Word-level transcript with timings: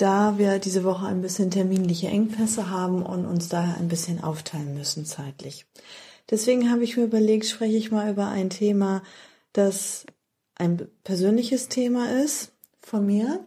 da 0.00 0.38
wir 0.38 0.58
diese 0.58 0.82
Woche 0.84 1.06
ein 1.06 1.20
bisschen 1.20 1.50
terminliche 1.50 2.08
Engpässe 2.08 2.70
haben 2.70 3.02
und 3.02 3.26
uns 3.26 3.48
daher 3.48 3.76
ein 3.76 3.88
bisschen 3.88 4.24
aufteilen 4.24 4.74
müssen 4.74 5.04
zeitlich. 5.04 5.66
Deswegen 6.30 6.70
habe 6.70 6.84
ich 6.84 6.96
mir 6.96 7.04
überlegt, 7.04 7.44
spreche 7.44 7.76
ich 7.76 7.90
mal 7.90 8.10
über 8.10 8.28
ein 8.28 8.48
Thema, 8.48 9.02
das 9.52 10.06
ein 10.54 10.88
persönliches 11.04 11.68
Thema 11.68 12.22
ist 12.22 12.52
von 12.80 13.04
mir 13.04 13.44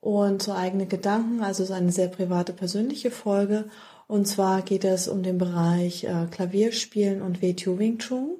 und 0.00 0.42
so 0.42 0.52
eigene 0.52 0.86
Gedanken, 0.86 1.42
also 1.42 1.64
so 1.64 1.72
eine 1.72 1.90
sehr 1.90 2.08
private 2.08 2.52
persönliche 2.52 3.10
Folge. 3.10 3.64
Und 4.06 4.28
zwar 4.28 4.62
geht 4.62 4.84
es 4.84 5.08
um 5.08 5.22
den 5.22 5.38
Bereich 5.38 6.04
äh, 6.04 6.26
Klavierspielen 6.30 7.22
und 7.22 7.42
WTU 7.42 7.78
Wing 7.78 7.98
Chun 7.98 8.36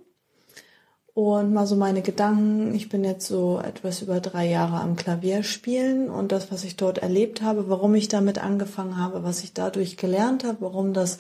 und 1.15 1.53
mal 1.53 1.67
so 1.67 1.77
meine 1.77 2.03
Gedanken. 2.03 2.75
Ich 2.75 2.89
bin 2.89 3.05
jetzt 3.05 3.27
so 3.27 3.61
etwas 3.63 4.03
über 4.03 4.21
drei 4.21 4.49
Jahre 4.49 4.81
am 4.81 4.97
Klavier 4.97 5.43
spielen 5.43 6.09
und 6.09 6.33
das, 6.33 6.51
was 6.51 6.65
ich 6.65 6.77
dort 6.77 6.99
erlebt 6.99 7.43
habe, 7.43 7.69
warum 7.69 7.95
ich 7.95 8.09
damit 8.09 8.43
angefangen 8.43 8.97
habe, 8.97 9.23
was 9.23 9.45
ich 9.45 9.53
dadurch 9.53 9.97
gelernt 9.97 10.45
habe, 10.45 10.59
warum 10.61 10.95
das 10.95 11.19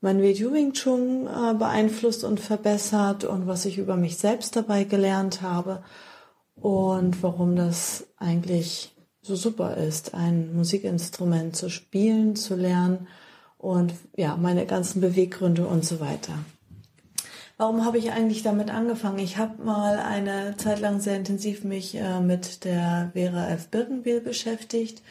mein 0.00 0.22
Wei 0.22 0.34
Wing 0.34 0.72
Chun 0.72 1.26
äh, 1.26 1.54
beeinflusst 1.54 2.24
und 2.24 2.40
verbessert 2.40 3.24
und 3.24 3.46
was 3.46 3.66
ich 3.66 3.78
über 3.78 3.96
mich 3.96 4.16
selbst 4.16 4.56
dabei 4.56 4.84
gelernt 4.84 5.42
habe 5.42 5.82
und 6.56 7.22
warum 7.22 7.54
das 7.54 8.06
eigentlich 8.16 8.94
so 9.22 9.36
super 9.36 9.76
ist, 9.76 10.14
ein 10.14 10.56
Musikinstrument 10.56 11.54
zu 11.54 11.68
spielen, 11.68 12.34
zu 12.34 12.56
lernen 12.56 13.08
und 13.58 13.92
ja, 14.16 14.36
meine 14.36 14.64
ganzen 14.64 15.02
Beweggründe 15.02 15.66
und 15.66 15.84
so 15.84 16.00
weiter. 16.00 16.32
Warum 17.60 17.84
habe 17.84 17.98
ich 17.98 18.10
eigentlich 18.10 18.42
damit 18.42 18.70
angefangen? 18.70 19.18
Ich 19.18 19.36
habe 19.36 19.62
mal 19.62 19.98
eine 19.98 20.56
Zeit 20.56 20.80
lang 20.80 20.98
sehr 20.98 21.16
intensiv 21.16 21.62
mich 21.62 21.94
äh, 21.94 22.18
mit 22.18 22.64
der 22.64 23.10
Vera 23.12 23.50
F. 23.50 23.68
Birkenbiel 23.68 24.22
beschäftigt 24.22 25.02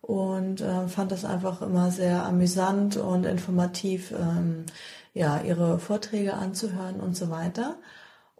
und 0.00 0.60
äh, 0.60 0.86
fand 0.86 1.10
das 1.10 1.24
einfach 1.24 1.60
immer 1.60 1.90
sehr 1.90 2.24
amüsant 2.24 2.98
und 2.98 3.26
informativ, 3.26 4.12
ähm, 4.12 4.64
ja, 5.12 5.40
ihre 5.40 5.80
Vorträge 5.80 6.34
anzuhören 6.34 7.00
und 7.00 7.16
so 7.16 7.30
weiter. 7.30 7.74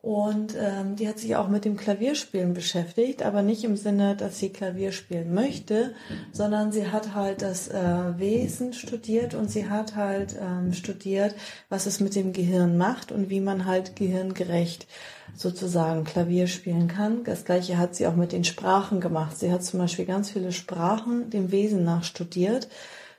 Und 0.01 0.55
ähm, 0.57 0.95
die 0.95 1.09
hat 1.09 1.19
sich 1.19 1.35
auch 1.35 1.49
mit 1.49 1.65
dem 1.65 1.77
Klavierspielen 1.77 2.55
beschäftigt, 2.55 3.23
aber 3.23 3.43
nicht 3.43 3.65
im 3.65 3.77
Sinne, 3.77 4.15
dass 4.15 4.39
sie 4.39 4.51
Klavier 4.51 4.93
spielen 4.93 5.35
möchte, 5.35 5.95
sondern 6.33 6.71
sie 6.71 6.87
hat 6.87 7.15
halt 7.15 7.43
das 7.43 7.69
äh, 7.69 8.19
Wesen 8.19 8.73
studiert 8.73 9.35
und 9.35 9.51
sie 9.51 9.69
hat 9.69 9.97
halt 9.97 10.37
ähm, 10.41 10.73
studiert, 10.73 11.35
was 11.69 11.87
es 11.87 11.99
mit 11.99 12.15
dem 12.15 12.33
Gehirn 12.33 12.79
macht 12.79 13.11
und 13.11 13.29
wie 13.29 13.41
man 13.41 13.67
halt 13.67 13.97
gehirngerecht 13.97 14.87
sozusagen 15.35 16.05
Klavier 16.05 16.47
spielen 16.47 16.87
kann. 16.87 17.25
Das 17.25 17.45
gleiche 17.45 17.77
hat 17.77 17.97
sie 17.97 18.07
auch 18.07 18.17
mit 18.17 18.33
den 18.33 18.45
Sprachen 18.45 19.01
gemacht. 19.01 19.39
Sie 19.39 19.51
hat 19.51 19.65
zum 19.65 19.81
Beispiel 19.81 20.07
ganz 20.07 20.31
viele 20.31 20.53
Sprachen 20.53 21.31
dem 21.31 21.51
Wesen 21.51 21.85
nach 21.85 22.05
studiert. 22.05 22.69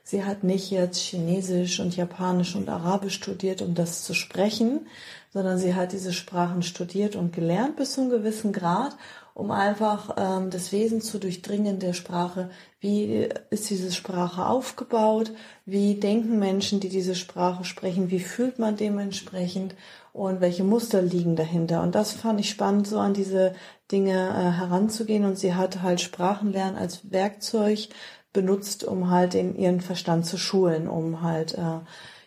Sie 0.04 0.24
hat 0.24 0.44
nicht 0.44 0.72
jetzt 0.72 0.98
Chinesisch 0.98 1.80
und 1.80 1.96
Japanisch 1.96 2.56
und 2.56 2.68
Arabisch 2.68 3.14
studiert, 3.14 3.62
um 3.62 3.76
das 3.76 4.04
zu 4.04 4.16
sprechen, 4.16 4.88
sondern 5.30 5.58
sie 5.58 5.76
hat 5.76 5.92
diese 5.92 6.14
Sprachen 6.14 6.64
studiert 6.64 7.16
und 7.16 7.34
gelernt 7.34 7.76
bis 7.76 7.94
zu 7.94 8.02
einem 8.02 8.10
gewissen 8.10 8.52
Grad, 8.52 8.96
um 9.34 9.52
einfach 9.52 10.16
ähm, 10.18 10.50
das 10.50 10.72
Wesen 10.72 11.02
zu 11.02 11.20
durchdringen 11.20 11.80
der 11.80 11.94
Sprache. 11.94 12.50
Wie 12.80 13.30
ist 13.50 13.70
diese 13.70 13.92
Sprache 13.92 14.46
aufgebaut? 14.46 15.32
Wie 15.66 15.96
denken 15.96 16.40
Menschen, 16.40 16.80
die 16.80 16.90
diese 16.90 17.16
Sprache 17.16 17.64
sprechen? 17.64 18.12
Wie 18.12 18.20
fühlt 18.20 18.60
man 18.60 18.76
dementsprechend? 18.76 19.76
Und 20.12 20.42
welche 20.42 20.64
Muster 20.64 21.02
liegen 21.02 21.36
dahinter? 21.36 21.84
Und 21.84 21.96
das 21.96 22.12
fand 22.12 22.40
ich 22.40 22.50
spannend, 22.50 22.88
so 22.88 23.00
an 23.00 23.14
diese 23.14 23.54
Dinge 23.92 24.12
äh, 24.12 24.52
heranzugehen. 24.58 25.24
Und 25.24 25.38
sie 25.38 25.54
hat 25.54 25.82
halt 25.82 26.02
Sprachenlernen 26.02 26.76
als 26.76 27.12
Werkzeug 27.12 27.90
benutzt, 28.34 28.84
um 28.84 29.10
halt 29.10 29.36
in 29.36 29.56
ihren 29.56 29.82
Verstand 29.82 30.26
zu 30.26 30.38
schulen, 30.38 30.88
um 30.88 31.22
halt 31.22 31.54
äh, 31.54 31.80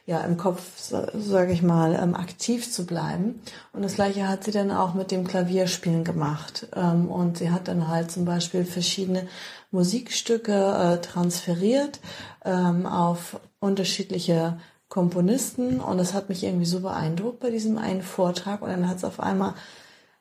ja 0.05 0.21
im 0.23 0.37
Kopf, 0.37 0.63
sage 0.79 1.53
ich 1.53 1.63
mal, 1.63 1.99
ähm, 2.01 2.15
aktiv 2.15 2.71
zu 2.71 2.87
bleiben. 2.87 3.41
Und 3.73 3.83
das 3.83 3.95
gleiche 3.95 4.29
hat 4.29 4.45
sie 4.45 4.51
dann 4.51 4.71
auch 4.71 4.95
mit 4.95 5.11
dem 5.11 5.27
Klavierspielen 5.27 6.05
gemacht. 6.05 6.69
Ähm, 6.75 7.09
und 7.09 7.39
sie 7.39 7.51
hat 7.51 7.69
dann 7.69 7.89
halt 7.89 8.11
zum 8.11 8.25
Beispiel 8.25 8.65
verschiedene 8.65 9.29
Musikstücke 9.71 10.53
äh, 10.53 11.01
transferiert 11.01 12.01
ähm, 12.45 12.87
auf 12.87 13.41
unterschiedliche 13.61 14.59
Komponisten. 14.89 15.81
Und 15.81 15.99
das 15.99 16.15
hat 16.15 16.29
mich 16.29 16.43
irgendwie 16.43 16.67
so 16.67 16.81
beeindruckt 16.81 17.41
bei 17.41 17.51
diesem 17.51 17.79
einen 17.79 18.03
Vortrag. 18.03 18.63
Und 18.63 18.71
dann 18.71 18.89
hat 18.89 18.97
es 18.97 19.05
auf 19.05 19.21
einmal 19.21 19.55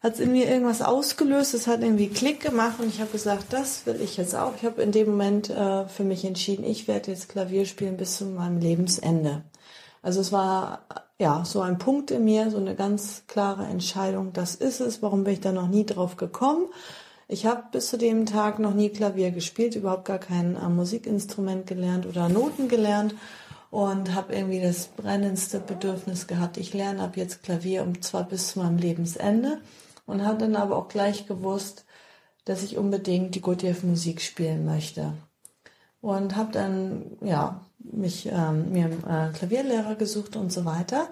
hat 0.01 0.15
es 0.15 0.19
in 0.19 0.31
mir 0.31 0.49
irgendwas 0.49 0.81
ausgelöst, 0.81 1.53
es 1.53 1.67
hat 1.67 1.83
irgendwie 1.83 2.09
Klick 2.09 2.39
gemacht 2.39 2.79
und 2.79 2.87
ich 2.87 3.01
habe 3.01 3.11
gesagt, 3.11 3.53
das 3.53 3.85
will 3.85 4.01
ich 4.01 4.17
jetzt 4.17 4.35
auch. 4.35 4.55
Ich 4.55 4.65
habe 4.65 4.81
in 4.81 4.91
dem 4.91 5.11
Moment 5.11 5.51
äh, 5.51 5.87
für 5.87 6.03
mich 6.03 6.25
entschieden, 6.25 6.65
ich 6.65 6.87
werde 6.87 7.11
jetzt 7.11 7.29
Klavier 7.29 7.67
spielen 7.67 7.97
bis 7.97 8.17
zu 8.17 8.25
meinem 8.25 8.57
Lebensende. 8.57 9.43
Also 10.01 10.19
es 10.21 10.31
war 10.31 10.85
ja 11.19 11.45
so 11.45 11.61
ein 11.61 11.77
Punkt 11.77 12.11
in 12.11 12.25
mir, 12.25 12.49
so 12.49 12.57
eine 12.57 12.75
ganz 12.75 13.23
klare 13.27 13.65
Entscheidung, 13.65 14.33
das 14.33 14.55
ist 14.55 14.81
es. 14.81 15.01
Warum 15.01 15.23
bin 15.23 15.33
ich 15.33 15.41
da 15.41 15.51
noch 15.51 15.67
nie 15.67 15.85
drauf 15.85 16.17
gekommen? 16.17 16.67
Ich 17.27 17.45
habe 17.45 17.63
bis 17.71 17.89
zu 17.89 17.97
dem 17.97 18.25
Tag 18.25 18.59
noch 18.59 18.73
nie 18.73 18.89
Klavier 18.89 19.31
gespielt, 19.31 19.75
überhaupt 19.75 20.05
gar 20.05 20.19
kein 20.19 20.57
äh, 20.57 20.67
Musikinstrument 20.67 21.65
gelernt 21.65 22.05
oder 22.05 22.27
Noten 22.27 22.67
gelernt 22.67 23.15
und 23.69 24.13
habe 24.13 24.35
irgendwie 24.35 24.61
das 24.61 24.87
brennendste 24.87 25.59
Bedürfnis 25.59 26.27
gehabt, 26.27 26.57
ich 26.57 26.73
lerne 26.73 27.03
ab 27.03 27.15
jetzt 27.15 27.41
Klavier 27.41 27.83
und 27.83 28.03
zwar 28.03 28.25
bis 28.25 28.49
zu 28.49 28.59
meinem 28.59 28.77
Lebensende 28.77 29.61
und 30.05 30.25
habe 30.25 30.39
dann 30.39 30.57
aber 30.57 30.75
auch 30.75 30.89
gleich 30.89 31.25
gewusst, 31.25 31.85
dass 32.43 32.63
ich 32.63 32.75
unbedingt 32.77 33.35
die 33.35 33.41
Gurdjieff 33.41 33.83
Musik 33.83 34.21
spielen 34.21 34.65
möchte 34.65 35.13
und 36.01 36.35
habe 36.35 36.51
dann 36.51 37.17
ja 37.21 37.61
mich 37.79 38.27
ähm, 38.27 38.71
mir 38.71 38.85
einen 38.85 39.03
äh, 39.07 39.31
Klavierlehrer 39.33 39.95
gesucht 39.95 40.35
und 40.35 40.51
so 40.51 40.65
weiter. 40.65 41.07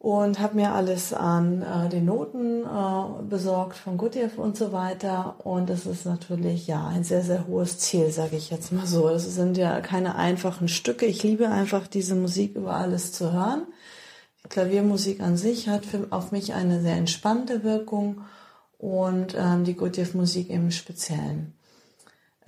Und 0.00 0.38
habe 0.38 0.54
mir 0.54 0.72
alles 0.74 1.12
an 1.12 1.62
äh, 1.62 1.88
den 1.88 2.04
Noten 2.04 2.62
äh, 2.62 3.22
besorgt 3.28 3.76
von 3.76 3.96
Gurdjieff 3.96 4.38
und 4.38 4.56
so 4.56 4.70
weiter. 4.70 5.44
Und 5.44 5.70
es 5.70 5.86
ist 5.86 6.06
natürlich 6.06 6.68
ja 6.68 6.86
ein 6.86 7.02
sehr 7.02 7.22
sehr 7.22 7.48
hohes 7.48 7.78
Ziel 7.78 8.10
sage 8.10 8.36
ich 8.36 8.50
jetzt 8.50 8.70
mal 8.72 8.86
so. 8.86 9.08
Es 9.08 9.24
sind 9.34 9.56
ja 9.56 9.80
keine 9.80 10.14
einfachen 10.14 10.68
Stücke. 10.68 11.06
Ich 11.06 11.24
liebe 11.24 11.48
einfach 11.48 11.88
diese 11.88 12.14
Musik 12.14 12.54
über 12.54 12.76
alles 12.76 13.12
zu 13.12 13.32
hören. 13.32 13.66
Die 14.44 14.48
Klaviermusik 14.48 15.20
an 15.20 15.36
sich 15.36 15.68
hat 15.68 15.84
für, 15.84 16.06
auf 16.10 16.30
mich 16.30 16.54
eine 16.54 16.80
sehr 16.80 16.96
entspannte 16.96 17.64
Wirkung. 17.64 18.20
Und 18.78 19.34
ähm, 19.36 19.64
die 19.64 19.74
Gurdjieff 19.74 20.14
Musik 20.14 20.48
im 20.50 20.70
Speziellen 20.70 21.57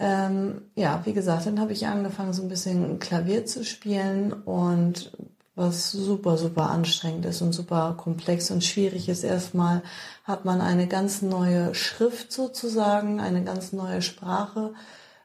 ähm, 0.01 0.63
ja, 0.75 1.03
wie 1.05 1.13
gesagt, 1.13 1.45
dann 1.45 1.61
habe 1.61 1.73
ich 1.73 1.87
angefangen, 1.87 2.33
so 2.33 2.43
ein 2.43 2.49
bisschen 2.49 2.99
Klavier 3.01 3.45
zu 3.45 3.65
spielen 3.65 4.33
und 4.33 5.13
was 5.55 5.93
super, 5.93 6.39
super 6.39 6.71
anstrengend 6.71 7.27
ist 7.27 7.43
und 7.43 7.53
super 7.53 7.95
komplex 7.99 8.51
und 8.51 8.65
schwierig 8.65 9.11
ist. 9.11 9.25
Erstmal 9.25 9.83
hat 10.25 10.47
man 10.47 10.63
eine 10.63 10.87
ganz 10.87 11.21
neue 11.21 11.75
Schrift 11.75 12.33
sozusagen, 12.33 13.21
eine 13.21 13.45
ganz 13.45 13.75
neue 13.75 14.01
Sprache, 14.01 14.73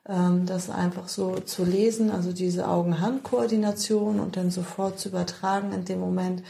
ähm, 0.09 0.45
das 0.45 0.69
einfach 0.69 1.07
so 1.07 1.39
zu 1.39 1.63
lesen, 1.63 2.11
also 2.11 2.33
diese 2.33 2.67
Augen-Hand-Koordination 2.67 4.19
und 4.19 4.35
dann 4.35 4.51
sofort 4.51 4.99
zu 4.99 5.07
übertragen 5.07 5.71
in 5.71 5.85
dem 5.85 6.01
Moment 6.01 6.43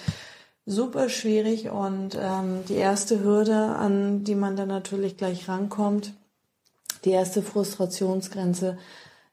super 0.65 1.09
schwierig 1.09 1.69
und 1.69 2.17
ähm, 2.19 2.65
die 2.67 2.73
erste 2.73 3.23
Hürde, 3.23 3.55
an 3.55 4.23
die 4.23 4.33
man 4.33 4.55
dann 4.55 4.69
natürlich 4.69 5.15
gleich 5.15 5.47
rankommt, 5.47 6.13
die 7.05 7.11
erste 7.11 7.41
Frustrationsgrenze 7.41 8.77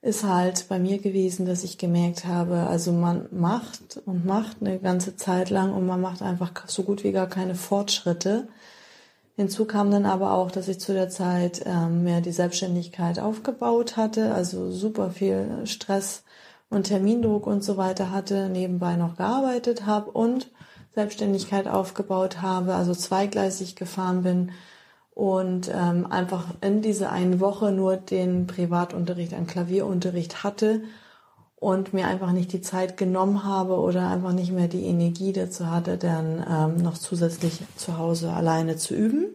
ist 0.01 0.23
halt 0.23 0.67
bei 0.67 0.79
mir 0.79 0.99
gewesen, 0.99 1.45
dass 1.45 1.63
ich 1.63 1.77
gemerkt 1.77 2.25
habe, 2.25 2.67
also 2.67 2.91
man 2.91 3.27
macht 3.31 4.01
und 4.05 4.25
macht 4.25 4.57
eine 4.59 4.77
ganze 4.79 5.15
Zeit 5.15 5.49
lang 5.49 5.73
und 5.73 5.87
man 5.87 6.01
macht 6.01 6.21
einfach 6.21 6.51
so 6.67 6.83
gut 6.83 7.03
wie 7.03 7.13
gar 7.13 7.27
keine 7.27 7.55
Fortschritte. 7.55 8.49
Hinzu 9.37 9.65
kam 9.65 9.89
dann 9.91 10.05
aber 10.05 10.33
auch, 10.33 10.51
dass 10.51 10.67
ich 10.67 10.79
zu 10.79 10.93
der 10.93 11.09
Zeit 11.09 11.63
ähm, 11.65 12.03
mehr 12.03 12.21
die 12.21 12.33
Selbstständigkeit 12.33 13.17
aufgebaut 13.17 13.95
hatte, 13.95 14.33
also 14.33 14.71
super 14.71 15.09
viel 15.09 15.65
Stress 15.65 16.23
und 16.69 16.83
Termindruck 16.83 17.47
und 17.47 17.63
so 17.63 17.77
weiter 17.77 18.11
hatte, 18.11 18.49
nebenbei 18.49 18.97
noch 18.97 19.15
gearbeitet 19.15 19.85
habe 19.85 20.11
und 20.11 20.51
Selbstständigkeit 20.93 21.67
aufgebaut 21.67 22.41
habe, 22.41 22.75
also 22.75 22.93
zweigleisig 22.93 23.75
gefahren 23.75 24.21
bin 24.21 24.51
und 25.15 25.69
ähm, 25.73 26.07
einfach 26.09 26.45
in 26.61 26.81
dieser 26.81 27.11
einen 27.11 27.39
Woche 27.39 27.71
nur 27.71 27.97
den 27.97 28.47
Privatunterricht, 28.47 29.33
einen 29.33 29.47
Klavierunterricht 29.47 30.43
hatte 30.43 30.81
und 31.55 31.93
mir 31.93 32.07
einfach 32.07 32.31
nicht 32.31 32.51
die 32.51 32.61
Zeit 32.61 32.97
genommen 32.97 33.43
habe 33.43 33.79
oder 33.79 34.09
einfach 34.09 34.33
nicht 34.33 34.51
mehr 34.51 34.67
die 34.67 34.85
Energie 34.85 35.31
dazu 35.31 35.69
hatte, 35.69 35.97
dann 35.97 36.45
ähm, 36.49 36.83
noch 36.83 36.97
zusätzlich 36.97 37.59
zu 37.75 37.97
Hause 37.97 38.33
alleine 38.33 38.75
zu 38.75 38.95
üben. 38.95 39.27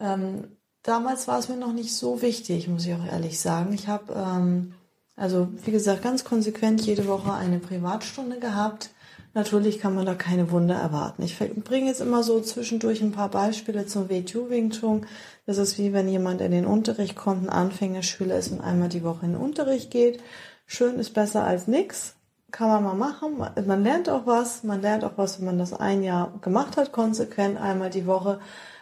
Ähm, 0.00 0.44
damals 0.82 1.28
war 1.28 1.38
es 1.38 1.48
mir 1.48 1.56
noch 1.56 1.72
nicht 1.72 1.94
so 1.94 2.22
wichtig, 2.22 2.68
muss 2.68 2.86
ich 2.86 2.94
auch 2.94 3.04
ehrlich 3.04 3.40
sagen. 3.40 3.72
Ich 3.72 3.88
habe 3.88 4.14
ähm, 4.14 4.74
also 5.16 5.48
wie 5.64 5.70
gesagt 5.70 6.02
ganz 6.02 6.24
konsequent 6.24 6.80
jede 6.82 7.06
Woche 7.06 7.32
eine 7.32 7.58
Privatstunde 7.58 8.38
gehabt 8.38 8.90
Natürlich 9.34 9.80
kann 9.80 9.96
man 9.96 10.06
da 10.06 10.14
keine 10.14 10.52
Wunder 10.52 10.76
erwarten. 10.76 11.24
Ich 11.24 11.36
bringe 11.38 11.88
jetzt 11.88 12.00
immer 12.00 12.22
so 12.22 12.40
zwischendurch 12.40 13.02
ein 13.02 13.10
paar 13.10 13.28
Beispiele 13.28 13.84
zum 13.84 14.08
WTU 14.08 14.48
Wing 14.48 14.70
Chun. 14.70 15.06
Das 15.44 15.58
ist 15.58 15.76
wie 15.76 15.92
wenn 15.92 16.08
jemand 16.08 16.40
in 16.40 16.52
den 16.52 16.66
Unterricht 16.66 17.16
kommt, 17.16 17.42
ein 17.42 17.48
Anfängerschüler 17.48 18.38
ist 18.38 18.52
und 18.52 18.60
einmal 18.60 18.88
die 18.88 19.02
Woche 19.02 19.26
in 19.26 19.32
den 19.32 19.40
Unterricht 19.40 19.90
geht. 19.90 20.22
Schön 20.66 21.00
ist 21.00 21.14
besser 21.14 21.42
als 21.42 21.66
nix. 21.66 22.14
Kann 22.52 22.68
man 22.68 22.84
mal 22.84 22.94
machen. 22.94 23.38
Man 23.66 23.82
lernt 23.82 24.08
auch 24.08 24.24
was. 24.26 24.62
Man 24.62 24.80
lernt 24.80 25.04
auch 25.04 25.14
was, 25.16 25.40
wenn 25.40 25.46
man 25.46 25.58
das 25.58 25.72
ein 25.72 26.04
Jahr 26.04 26.32
gemacht 26.40 26.76
hat, 26.76 26.92
konsequent 26.92 27.60
einmal 27.60 27.90
die 27.90 28.06
Woche. 28.06 28.38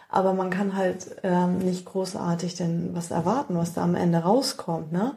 Aber 0.07 0.33
man 0.33 0.51
kann 0.51 0.77
halt 0.77 1.15
ähm, 1.23 1.57
nicht 1.57 1.85
großartig 1.85 2.53
denn 2.53 2.91
was 2.93 3.09
erwarten, 3.09 3.57
was 3.57 3.73
da 3.73 3.83
am 3.83 3.95
Ende 3.95 4.19
rauskommt. 4.19 4.91
Ne? 4.91 5.15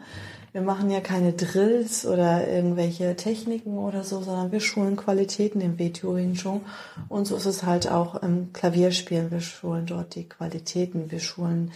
Wir 0.56 0.62
machen 0.62 0.88
ja 0.88 1.00
keine 1.00 1.34
Drills 1.34 2.06
oder 2.06 2.48
irgendwelche 2.48 3.14
Techniken 3.14 3.76
oder 3.76 4.04
so, 4.04 4.22
sondern 4.22 4.52
wir 4.52 4.60
schulen 4.60 4.96
Qualitäten 4.96 5.60
im 5.60 5.78
WTO 5.78 6.16
Wing 6.16 6.32
Chun. 6.32 6.62
Und 7.10 7.26
so 7.26 7.36
ist 7.36 7.44
es 7.44 7.64
halt 7.64 7.90
auch 7.90 8.22
im 8.22 8.54
Klavierspielen. 8.54 9.30
Wir 9.30 9.42
schulen 9.42 9.84
dort 9.84 10.14
die 10.14 10.26
Qualitäten. 10.26 11.10
Wir 11.10 11.20
schulen 11.20 11.72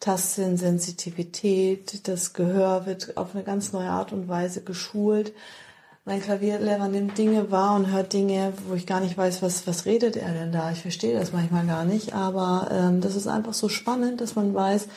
Tastsinn, 0.00 0.56
Sensitivität, 0.56 2.08
das 2.08 2.32
Gehör 2.32 2.86
wird 2.86 3.16
auf 3.16 3.36
eine 3.36 3.44
ganz 3.44 3.72
neue 3.72 3.90
Art 3.90 4.12
und 4.12 4.26
Weise 4.26 4.62
geschult. 4.62 5.32
Mein 6.04 6.20
Klavierlehrer 6.20 6.88
nimmt 6.88 7.16
Dinge 7.16 7.52
wahr 7.52 7.76
und 7.76 7.92
hört 7.92 8.12
Dinge, 8.12 8.52
wo 8.66 8.74
ich 8.74 8.84
gar 8.84 8.98
nicht 8.98 9.16
weiß, 9.16 9.42
was, 9.42 9.64
was 9.68 9.86
redet 9.86 10.16
er 10.16 10.32
denn 10.32 10.50
da. 10.50 10.72
Ich 10.72 10.82
verstehe 10.82 11.16
das 11.16 11.32
manchmal 11.32 11.66
gar 11.66 11.84
nicht, 11.84 12.14
aber 12.14 12.68
ähm, 12.72 13.00
das 13.00 13.14
ist 13.14 13.28
einfach 13.28 13.54
so 13.54 13.68
spannend, 13.68 14.20
dass 14.20 14.34
man 14.34 14.52
weiß, 14.52 14.88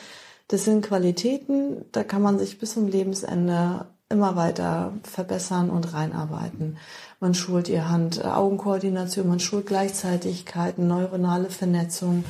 das 0.48 0.64
sind 0.64 0.84
Qualitäten, 0.84 1.84
da 1.92 2.04
kann 2.04 2.22
man 2.22 2.38
sich 2.38 2.58
bis 2.58 2.74
zum 2.74 2.88
Lebensende 2.88 3.86
immer 4.08 4.36
weiter 4.36 4.92
verbessern 5.02 5.68
und 5.70 5.92
reinarbeiten. 5.92 6.78
Man 7.20 7.34
schult 7.34 7.68
ihr 7.68 7.90
Hand-Augenkoordination, 7.90 9.28
man 9.28 9.40
schult 9.40 9.66
Gleichzeitigkeiten, 9.66 10.86
neuronale 10.86 11.50
Vernetzung, 11.50 12.24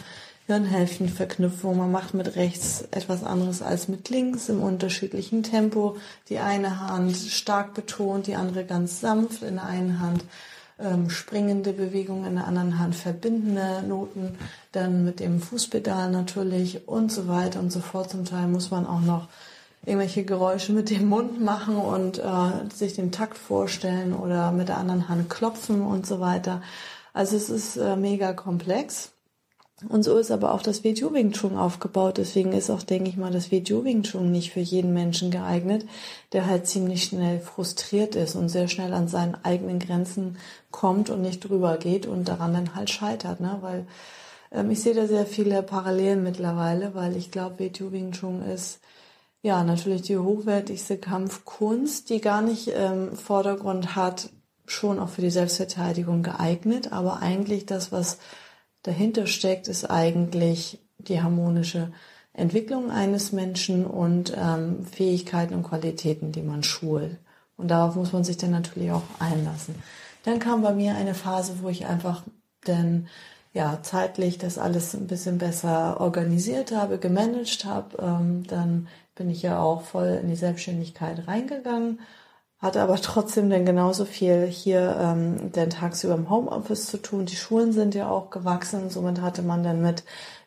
Hirnhälftenverknüpfung. 0.46 1.76
Man 1.76 1.92
macht 1.92 2.14
mit 2.14 2.34
rechts 2.34 2.82
etwas 2.90 3.22
anderes 3.22 3.62
als 3.62 3.86
mit 3.86 4.08
links 4.08 4.48
im 4.48 4.62
unterschiedlichen 4.62 5.42
Tempo. 5.42 5.98
Die 6.30 6.38
eine 6.38 6.80
Hand 6.80 7.16
stark 7.16 7.74
betont, 7.74 8.26
die 8.26 8.34
andere 8.34 8.64
ganz 8.64 9.00
sanft 9.00 9.42
in 9.42 9.56
der 9.56 9.66
einen 9.66 10.00
Hand 10.00 10.24
ähm, 10.80 11.10
springende 11.10 11.72
Bewegungen 11.72 12.24
in 12.24 12.34
der 12.36 12.46
anderen 12.46 12.78
Hand, 12.78 12.94
verbindende 12.94 13.82
Noten, 13.86 14.38
dann 14.72 15.04
mit 15.04 15.20
dem 15.20 15.40
Fußpedal 15.40 16.10
natürlich 16.10 16.86
und 16.86 17.10
so 17.10 17.28
weiter 17.28 17.60
und 17.60 17.72
so 17.72 17.80
fort. 17.80 18.10
Zum 18.10 18.24
Teil 18.24 18.48
muss 18.48 18.70
man 18.70 18.86
auch 18.86 19.00
noch 19.00 19.28
irgendwelche 19.84 20.24
Geräusche 20.24 20.72
mit 20.72 20.90
dem 20.90 21.08
Mund 21.08 21.42
machen 21.42 21.76
und 21.76 22.18
äh, 22.18 22.74
sich 22.74 22.94
den 22.94 23.12
Takt 23.12 23.38
vorstellen 23.38 24.14
oder 24.14 24.52
mit 24.52 24.68
der 24.68 24.78
anderen 24.78 25.08
Hand 25.08 25.30
klopfen 25.30 25.82
und 25.82 26.06
so 26.06 26.20
weiter. 26.20 26.62
Also 27.12 27.36
es 27.36 27.50
ist 27.50 27.76
äh, 27.76 27.96
mega 27.96 28.32
komplex. 28.32 29.12
Und 29.86 30.02
so 30.02 30.18
ist 30.18 30.32
aber 30.32 30.54
auch 30.54 30.62
das 30.62 30.82
WTO 30.82 31.12
Wing 31.12 31.30
Chun 31.30 31.56
aufgebaut. 31.56 32.18
Deswegen 32.18 32.52
ist 32.52 32.68
auch, 32.68 32.82
denke 32.82 33.08
ich 33.08 33.16
mal, 33.16 33.30
das 33.30 33.52
WTO 33.52 33.84
Wing 33.84 34.02
Chun 34.02 34.32
nicht 34.32 34.52
für 34.52 34.60
jeden 34.60 34.92
Menschen 34.92 35.30
geeignet, 35.30 35.86
der 36.32 36.46
halt 36.46 36.66
ziemlich 36.66 37.04
schnell 37.04 37.38
frustriert 37.38 38.16
ist 38.16 38.34
und 38.34 38.48
sehr 38.48 38.66
schnell 38.66 38.92
an 38.92 39.06
seinen 39.06 39.36
eigenen 39.44 39.78
Grenzen 39.78 40.36
kommt 40.72 41.10
und 41.10 41.22
nicht 41.22 41.40
drüber 41.40 41.76
geht 41.76 42.06
und 42.06 42.28
daran 42.28 42.54
dann 42.54 42.74
halt 42.74 42.90
scheitert, 42.90 43.40
ne? 43.40 43.58
Weil 43.60 43.86
ähm, 44.50 44.70
ich 44.70 44.82
sehe 44.82 44.94
da 44.94 45.06
sehr 45.06 45.26
viele 45.26 45.62
Parallelen 45.62 46.24
mittlerweile, 46.24 46.94
weil 46.94 47.16
ich 47.16 47.30
glaube, 47.30 47.64
WTO 47.64 47.92
Wing 47.92 48.10
Chun 48.10 48.42
ist 48.42 48.80
ja 49.42 49.62
natürlich 49.62 50.02
die 50.02 50.18
hochwertigste 50.18 50.98
Kampfkunst, 50.98 52.10
die 52.10 52.20
gar 52.20 52.42
nicht 52.42 52.72
ähm, 52.74 53.14
Vordergrund 53.14 53.94
hat, 53.94 54.30
schon 54.66 54.98
auch 54.98 55.08
für 55.08 55.22
die 55.22 55.30
Selbstverteidigung 55.30 56.24
geeignet, 56.24 56.92
aber 56.92 57.20
eigentlich 57.22 57.64
das, 57.64 57.92
was 57.92 58.18
dahinter 58.88 59.26
steckt, 59.26 59.68
ist 59.68 59.84
eigentlich 59.84 60.78
die 60.98 61.22
harmonische 61.22 61.92
Entwicklung 62.32 62.90
eines 62.90 63.32
Menschen 63.32 63.86
und 63.86 64.32
ähm, 64.36 64.86
Fähigkeiten 64.86 65.54
und 65.54 65.64
Qualitäten, 65.64 66.32
die 66.32 66.42
man 66.42 66.62
schult. 66.62 67.18
Und 67.56 67.68
darauf 67.68 67.96
muss 67.96 68.12
man 68.12 68.24
sich 68.24 68.38
dann 68.38 68.52
natürlich 68.52 68.90
auch 68.92 69.02
einlassen. 69.18 69.74
Dann 70.24 70.38
kam 70.38 70.62
bei 70.62 70.72
mir 70.72 70.94
eine 70.94 71.14
Phase, 71.14 71.56
wo 71.60 71.68
ich 71.68 71.86
einfach 71.86 72.22
dann 72.64 73.08
ja 73.52 73.80
zeitlich 73.82 74.38
das 74.38 74.58
alles 74.58 74.94
ein 74.94 75.06
bisschen 75.06 75.38
besser 75.38 76.00
organisiert 76.00 76.72
habe, 76.72 76.98
gemanagt 76.98 77.64
habe. 77.64 77.96
Ähm, 78.00 78.46
dann 78.46 78.88
bin 79.16 79.28
ich 79.28 79.42
ja 79.42 79.60
auch 79.60 79.82
voll 79.82 80.18
in 80.22 80.28
die 80.28 80.36
Selbstständigkeit 80.36 81.26
reingegangen 81.26 81.98
hatte 82.60 82.82
aber 82.82 82.96
trotzdem 82.96 83.50
dann 83.50 83.64
genauso 83.64 84.04
viel 84.04 84.46
hier 84.46 84.96
ähm, 85.00 85.52
den 85.52 85.70
tagsüber 85.70 86.14
im 86.14 86.28
Homeoffice 86.28 86.86
zu 86.86 86.98
tun. 86.98 87.26
Die 87.26 87.36
Schulen 87.36 87.72
sind 87.72 87.94
ja 87.94 88.08
auch 88.08 88.30
gewachsen. 88.30 88.90
Somit 88.90 89.20
hatte 89.20 89.42
man 89.42 89.62
dann 89.62 89.80
mit 89.80 90.02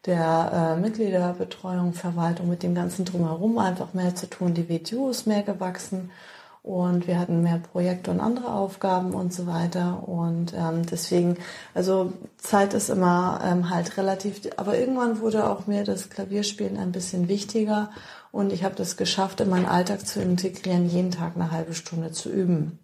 der 0.06 0.76
äh, 0.78 0.82
Mitgliederbetreuung, 0.82 1.94
Verwaltung, 1.94 2.50
mit 2.50 2.64
dem 2.64 2.76
ganzen 2.76 3.06
Drumherum 3.06 3.58
einfach 3.58 3.94
mehr 3.94 4.14
zu 4.14 4.30
tun. 4.30 4.54
Die 4.54 4.68
WTU 4.68 5.10
ist 5.10 5.26
mehr 5.26 5.44
gewachsen 5.44 6.12
und 6.64 7.08
wir 7.08 7.18
hatten 7.20 7.42
mehr 7.42 7.58
Projekte 7.58 8.12
und 8.12 8.20
andere 8.20 8.54
Aufgaben 8.54 9.14
und 9.14 9.34
so 9.34 9.48
weiter. 9.48 10.08
Und 10.08 10.54
ähm, 10.54 10.86
deswegen, 10.86 11.38
also 11.74 12.14
Zeit 12.38 12.74
ist 12.74 12.90
immer 12.90 13.42
ähm, 13.44 13.70
halt 13.70 13.98
relativ, 13.98 14.42
aber 14.58 14.78
irgendwann 14.78 15.20
wurde 15.22 15.50
auch 15.50 15.66
mir 15.66 15.84
das 15.84 16.10
Klavierspielen 16.10 16.78
ein 16.78 16.92
bisschen 16.92 17.28
wichtiger 17.28 17.90
und 18.32 18.54
ich 18.54 18.64
habe 18.64 18.76
das 18.76 18.96
geschafft, 18.96 19.42
in 19.42 19.50
meinen 19.50 19.66
Alltag 19.66 20.08
zu 20.08 20.22
integrieren, 20.22 20.88
jeden 20.88 21.12
Tag 21.12 21.36
eine 21.36 21.52
halbe 21.52 21.74
Stunde 21.74 22.12
zu 22.12 22.30
üben. 22.30 22.80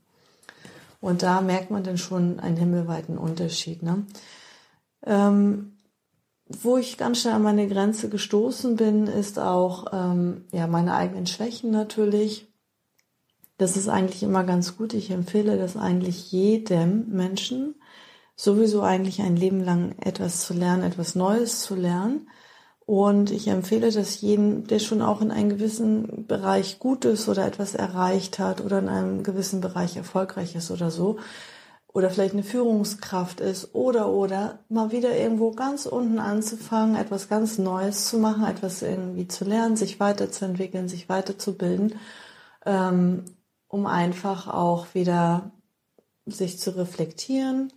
Und 0.99 1.21
da 1.21 1.41
merkt 1.41 1.69
man 1.69 1.83
dann 1.83 1.99
schon 1.99 2.39
einen 2.39 2.57
himmelweiten 2.57 3.17
Unterschied. 3.17 3.83
Ne? 3.83 4.05
Ähm, 5.05 5.77
wo 6.49 6.77
ich 6.77 6.97
ganz 6.97 7.21
schnell 7.21 7.35
an 7.35 7.43
meine 7.43 7.67
Grenze 7.67 8.09
gestoßen 8.09 8.75
bin, 8.75 9.05
ist 9.05 9.37
auch 9.37 9.85
ähm, 9.93 10.45
ja 10.51 10.65
meine 10.65 10.95
eigenen 10.95 11.27
Schwächen 11.27 11.71
natürlich. 11.71 12.47
Das 13.57 13.75
ist 13.75 13.89
eigentlich 13.89 14.23
immer 14.23 14.43
ganz 14.43 14.77
gut. 14.77 14.93
Ich 14.93 15.09
empfehle 15.11 15.57
das 15.57 15.77
eigentlich 15.77 16.31
jedem 16.31 17.09
Menschen, 17.09 17.75
sowieso 18.35 18.81
eigentlich 18.81 19.21
ein 19.21 19.35
Leben 19.35 19.63
lang 19.63 19.95
etwas 19.99 20.41
zu 20.41 20.53
lernen, 20.53 20.83
etwas 20.83 21.15
Neues 21.15 21.61
zu 21.61 21.75
lernen. 21.75 22.29
Und 22.85 23.31
ich 23.31 23.47
empfehle 23.47 23.91
das 23.91 24.21
jedem, 24.21 24.65
der 24.67 24.79
schon 24.79 25.01
auch 25.01 25.21
in 25.21 25.31
einem 25.31 25.49
gewissen 25.49 26.25
Bereich 26.27 26.79
gut 26.79 27.03
ist 27.03 27.27
oder 27.27 27.45
etwas 27.45 27.75
erreicht 27.75 28.39
hat 28.39 28.61
oder 28.61 28.79
in 28.79 28.87
einem 28.87 29.23
gewissen 29.23 29.59
Bereich 29.59 29.97
erfolgreich 29.97 30.55
ist 30.55 30.71
oder 30.71 30.89
so, 30.89 31.17
oder 31.97 32.11
vielleicht 32.11 32.33
eine 32.33 32.43
Führungskraft 32.43 33.39
ist 33.41 33.73
oder 33.73 34.09
oder 34.09 34.59
mal 34.69 34.91
wieder 34.91 35.17
irgendwo 35.17 35.51
ganz 35.51 35.87
unten 35.87 36.19
anzufangen, 36.19 36.95
etwas 36.95 37.27
ganz 37.27 37.57
Neues 37.57 38.07
zu 38.07 38.19
machen, 38.19 38.45
etwas 38.45 38.83
irgendwie 38.83 39.27
zu 39.27 39.45
lernen, 39.45 39.75
sich 39.75 39.99
weiterzuentwickeln, 39.99 40.87
sich 40.87 41.09
weiterzubilden, 41.09 41.95
ähm, 42.67 43.23
um 43.67 43.85
einfach 43.85 44.47
auch 44.47 44.87
wieder 44.93 45.51
sich 46.25 46.59
zu 46.59 46.75
reflektieren, 46.75 47.71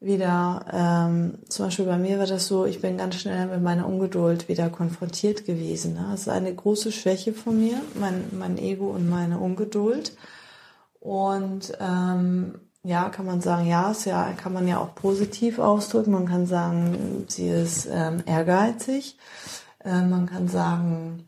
wieder, 0.00 0.64
ähm, 0.72 1.38
zum 1.48 1.66
Beispiel 1.66 1.86
bei 1.86 1.98
mir 1.98 2.18
war 2.18 2.26
das 2.26 2.46
so, 2.46 2.66
ich 2.66 2.80
bin 2.80 2.98
ganz 2.98 3.16
schnell 3.16 3.46
mit 3.46 3.62
meiner 3.62 3.86
Ungeduld 3.86 4.48
wieder 4.48 4.70
konfrontiert 4.70 5.44
gewesen. 5.44 5.94
Ne? 5.94 6.06
Das 6.12 6.20
ist 6.20 6.28
eine 6.28 6.54
große 6.54 6.92
Schwäche 6.92 7.32
von 7.32 7.58
mir, 7.58 7.80
mein, 7.98 8.24
mein 8.32 8.58
Ego 8.58 8.90
und 8.90 9.08
meine 9.08 9.38
Ungeduld. 9.38 10.16
Und 11.00 11.72
ähm, 11.80 12.60
ja, 12.84 13.08
kann 13.08 13.26
man 13.26 13.40
sagen, 13.40 13.66
ja, 13.66 13.90
ist 13.90 14.04
ja, 14.04 14.32
kann 14.36 14.52
man 14.52 14.68
ja 14.68 14.78
auch 14.78 14.94
positiv 14.94 15.58
ausdrücken. 15.58 16.12
Man 16.12 16.26
kann 16.26 16.46
sagen, 16.46 17.24
sie 17.28 17.48
ist 17.48 17.88
ähm, 17.90 18.22
ehrgeizig. 18.24 19.18
Äh, 19.84 20.02
man 20.02 20.26
kann 20.26 20.46
sagen, 20.48 21.27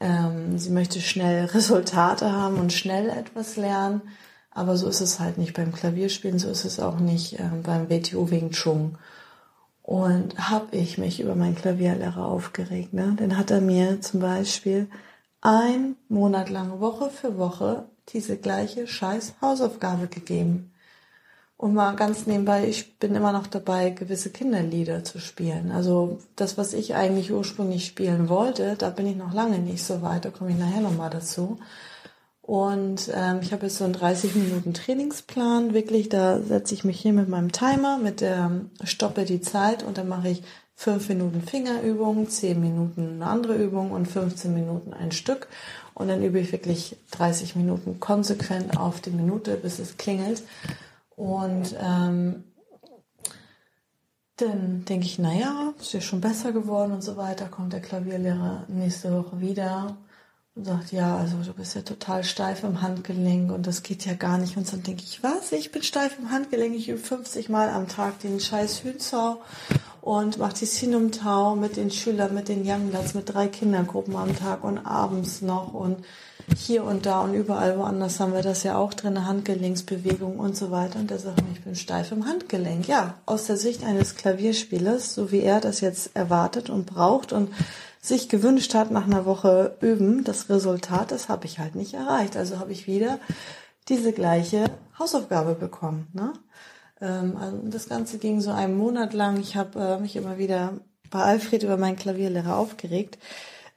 ähm, 0.00 0.58
sie 0.58 0.70
möchte 0.70 1.00
schnell 1.00 1.44
Resultate 1.54 2.32
haben 2.32 2.58
und 2.58 2.72
schnell 2.72 3.08
etwas 3.10 3.56
lernen. 3.56 4.02
Aber 4.50 4.76
so 4.76 4.88
ist 4.88 5.00
es 5.00 5.20
halt 5.20 5.38
nicht 5.38 5.54
beim 5.54 5.72
Klavierspielen, 5.72 6.38
so 6.38 6.48
ist 6.48 6.64
es 6.64 6.80
auch 6.80 6.98
nicht 6.98 7.38
äh, 7.38 7.50
beim 7.62 7.88
WTO 7.88 8.30
Wing 8.30 8.50
Chun. 8.50 8.98
Und 9.82 10.50
habe 10.50 10.76
ich 10.76 10.98
mich 10.98 11.20
über 11.20 11.34
meinen 11.34 11.54
Klavierlehrer 11.54 12.26
aufgeregt. 12.26 12.92
Ne? 12.92 13.16
Dann 13.18 13.36
hat 13.36 13.50
er 13.50 13.60
mir 13.60 14.00
zum 14.00 14.20
Beispiel 14.20 14.88
ein 15.40 15.96
Monat 16.08 16.50
lang, 16.50 16.80
Woche 16.80 17.10
für 17.10 17.38
Woche, 17.38 17.84
diese 18.08 18.36
gleiche 18.36 18.86
scheiß 18.86 19.34
Hausaufgabe 19.40 20.08
gegeben. 20.08 20.72
Und 21.60 21.74
mal 21.74 21.94
ganz 21.94 22.26
nebenbei, 22.26 22.66
ich 22.66 22.96
bin 22.98 23.14
immer 23.14 23.32
noch 23.32 23.46
dabei, 23.46 23.90
gewisse 23.90 24.30
Kinderlieder 24.30 25.04
zu 25.04 25.18
spielen. 25.18 25.72
Also 25.72 26.18
das, 26.34 26.56
was 26.56 26.72
ich 26.72 26.94
eigentlich 26.94 27.32
ursprünglich 27.32 27.84
spielen 27.84 28.30
wollte, 28.30 28.76
da 28.78 28.88
bin 28.88 29.06
ich 29.06 29.14
noch 29.14 29.34
lange 29.34 29.58
nicht 29.58 29.84
so 29.84 30.00
weit, 30.00 30.24
da 30.24 30.30
komme 30.30 30.52
ich 30.52 30.56
nachher 30.56 30.80
nochmal 30.80 31.10
dazu. 31.10 31.58
Und 32.40 33.10
ähm, 33.14 33.40
ich 33.42 33.52
habe 33.52 33.66
jetzt 33.66 33.76
so 33.76 33.84
einen 33.84 33.92
30 33.92 34.36
Minuten 34.36 34.72
Trainingsplan, 34.72 35.74
wirklich, 35.74 36.08
da 36.08 36.40
setze 36.40 36.72
ich 36.72 36.84
mich 36.84 36.98
hier 36.98 37.12
mit 37.12 37.28
meinem 37.28 37.52
Timer, 37.52 37.98
mit 37.98 38.22
der 38.22 38.62
Stoppe 38.82 39.26
die 39.26 39.42
Zeit 39.42 39.82
und 39.82 39.98
dann 39.98 40.08
mache 40.08 40.30
ich 40.30 40.42
5 40.76 41.10
Minuten 41.10 41.42
Fingerübung, 41.42 42.26
10 42.26 42.58
Minuten 42.58 43.20
eine 43.20 43.26
andere 43.26 43.54
Übung 43.56 43.90
und 43.90 44.08
15 44.08 44.54
Minuten 44.54 44.94
ein 44.94 45.12
Stück. 45.12 45.46
Und 45.92 46.08
dann 46.08 46.22
übe 46.22 46.40
ich 46.40 46.52
wirklich 46.52 46.96
30 47.10 47.54
Minuten 47.54 48.00
konsequent 48.00 48.78
auf 48.78 49.02
die 49.02 49.10
Minute, 49.10 49.56
bis 49.56 49.78
es 49.78 49.98
klingelt. 49.98 50.42
Und 51.20 51.76
ähm, 51.78 52.44
dann 54.36 54.86
denke 54.86 55.04
ich, 55.04 55.18
naja, 55.18 55.74
ist 55.78 55.92
ja 55.92 56.00
schon 56.00 56.22
besser 56.22 56.50
geworden 56.52 56.92
und 56.92 57.02
so 57.02 57.18
weiter. 57.18 57.44
Kommt 57.48 57.74
der 57.74 57.82
Klavierlehrer 57.82 58.64
nächste 58.68 59.12
Woche 59.12 59.38
wieder 59.38 59.98
und 60.54 60.64
sagt, 60.64 60.92
ja, 60.92 61.18
also 61.18 61.36
du 61.44 61.52
bist 61.52 61.74
ja 61.74 61.82
total 61.82 62.24
steif 62.24 62.64
im 62.64 62.80
Handgelenk 62.80 63.52
und 63.52 63.66
das 63.66 63.82
geht 63.82 64.06
ja 64.06 64.14
gar 64.14 64.38
nicht. 64.38 64.56
Und 64.56 64.72
dann 64.72 64.82
denke 64.82 65.02
ich, 65.02 65.22
was? 65.22 65.52
Ich 65.52 65.70
bin 65.72 65.82
steif 65.82 66.18
im 66.18 66.30
Handgelenk, 66.30 66.74
ich 66.74 66.88
übe 66.88 66.98
50 66.98 67.50
Mal 67.50 67.68
am 67.68 67.86
Tag 67.86 68.20
den 68.20 68.40
scheiß 68.40 68.82
Hühnzau 68.82 69.42
und 70.00 70.38
mache 70.38 70.54
die 70.54 70.64
Sinumtau 70.64 71.54
mit 71.54 71.76
den 71.76 71.90
Schülern, 71.90 72.32
mit 72.32 72.48
den 72.48 72.66
Youngbloods, 72.66 73.12
mit 73.12 73.34
drei 73.34 73.48
Kindergruppen 73.48 74.16
am 74.16 74.34
Tag 74.34 74.64
und 74.64 74.78
abends 74.78 75.42
noch 75.42 75.74
und 75.74 76.02
hier 76.56 76.84
und 76.84 77.06
da 77.06 77.20
und 77.20 77.34
überall 77.34 77.78
woanders 77.78 78.20
haben 78.20 78.32
wir 78.32 78.42
das 78.42 78.62
ja 78.62 78.76
auch 78.76 78.94
drin, 78.94 79.26
Handgelenksbewegung 79.26 80.38
und 80.38 80.56
so 80.56 80.70
weiter. 80.70 80.98
Und 80.98 81.10
der 81.10 81.18
sagt 81.18 81.42
ich 81.52 81.62
bin 81.62 81.74
steif 81.74 82.12
im 82.12 82.26
Handgelenk. 82.26 82.88
Ja, 82.88 83.14
aus 83.26 83.46
der 83.46 83.56
Sicht 83.56 83.84
eines 83.84 84.16
Klavierspielers, 84.16 85.14
so 85.14 85.32
wie 85.32 85.40
er 85.40 85.60
das 85.60 85.80
jetzt 85.80 86.14
erwartet 86.14 86.70
und 86.70 86.86
braucht 86.86 87.32
und 87.32 87.50
sich 88.00 88.28
gewünscht 88.28 88.74
hat 88.74 88.90
nach 88.90 89.06
einer 89.06 89.26
Woche 89.26 89.76
üben, 89.80 90.24
das 90.24 90.48
Resultat, 90.48 91.10
das 91.10 91.28
habe 91.28 91.46
ich 91.46 91.58
halt 91.58 91.74
nicht 91.74 91.94
erreicht. 91.94 92.36
Also 92.36 92.58
habe 92.58 92.72
ich 92.72 92.86
wieder 92.86 93.18
diese 93.88 94.12
gleiche 94.12 94.64
Hausaufgabe 94.98 95.54
bekommen. 95.54 96.08
Ne? 96.12 96.32
Ähm, 97.00 97.36
also 97.36 97.58
das 97.64 97.88
Ganze 97.88 98.18
ging 98.18 98.40
so 98.40 98.50
einen 98.50 98.76
Monat 98.76 99.12
lang. 99.12 99.38
Ich 99.40 99.56
habe 99.56 99.78
äh, 99.78 99.98
mich 100.00 100.16
immer 100.16 100.38
wieder 100.38 100.74
bei 101.10 101.20
Alfred 101.20 101.62
über 101.62 101.76
meinen 101.76 101.96
Klavierlehrer 101.96 102.56
aufgeregt 102.56 103.18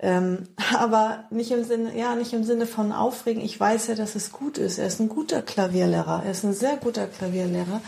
ähm, 0.03 0.49
aber 0.77 1.23
nicht 1.29 1.51
im 1.51 1.63
Sinne, 1.63 1.97
ja, 1.97 2.15
nicht 2.15 2.33
im 2.33 2.43
Sinne 2.43 2.67
von 2.67 2.91
aufregen. 2.91 3.41
Ich 3.41 3.59
weiß 3.59 3.87
ja, 3.87 3.95
dass 3.95 4.15
es 4.15 4.31
gut 4.31 4.57
ist. 4.57 4.77
Er 4.77 4.87
ist 4.87 4.99
ein 4.99 5.09
guter 5.09 5.41
Klavierlehrer. 5.41 6.23
Er 6.25 6.31
ist 6.31 6.43
ein 6.43 6.53
sehr 6.53 6.75
guter 6.75 7.07
Klavierlehrer, 7.07 7.81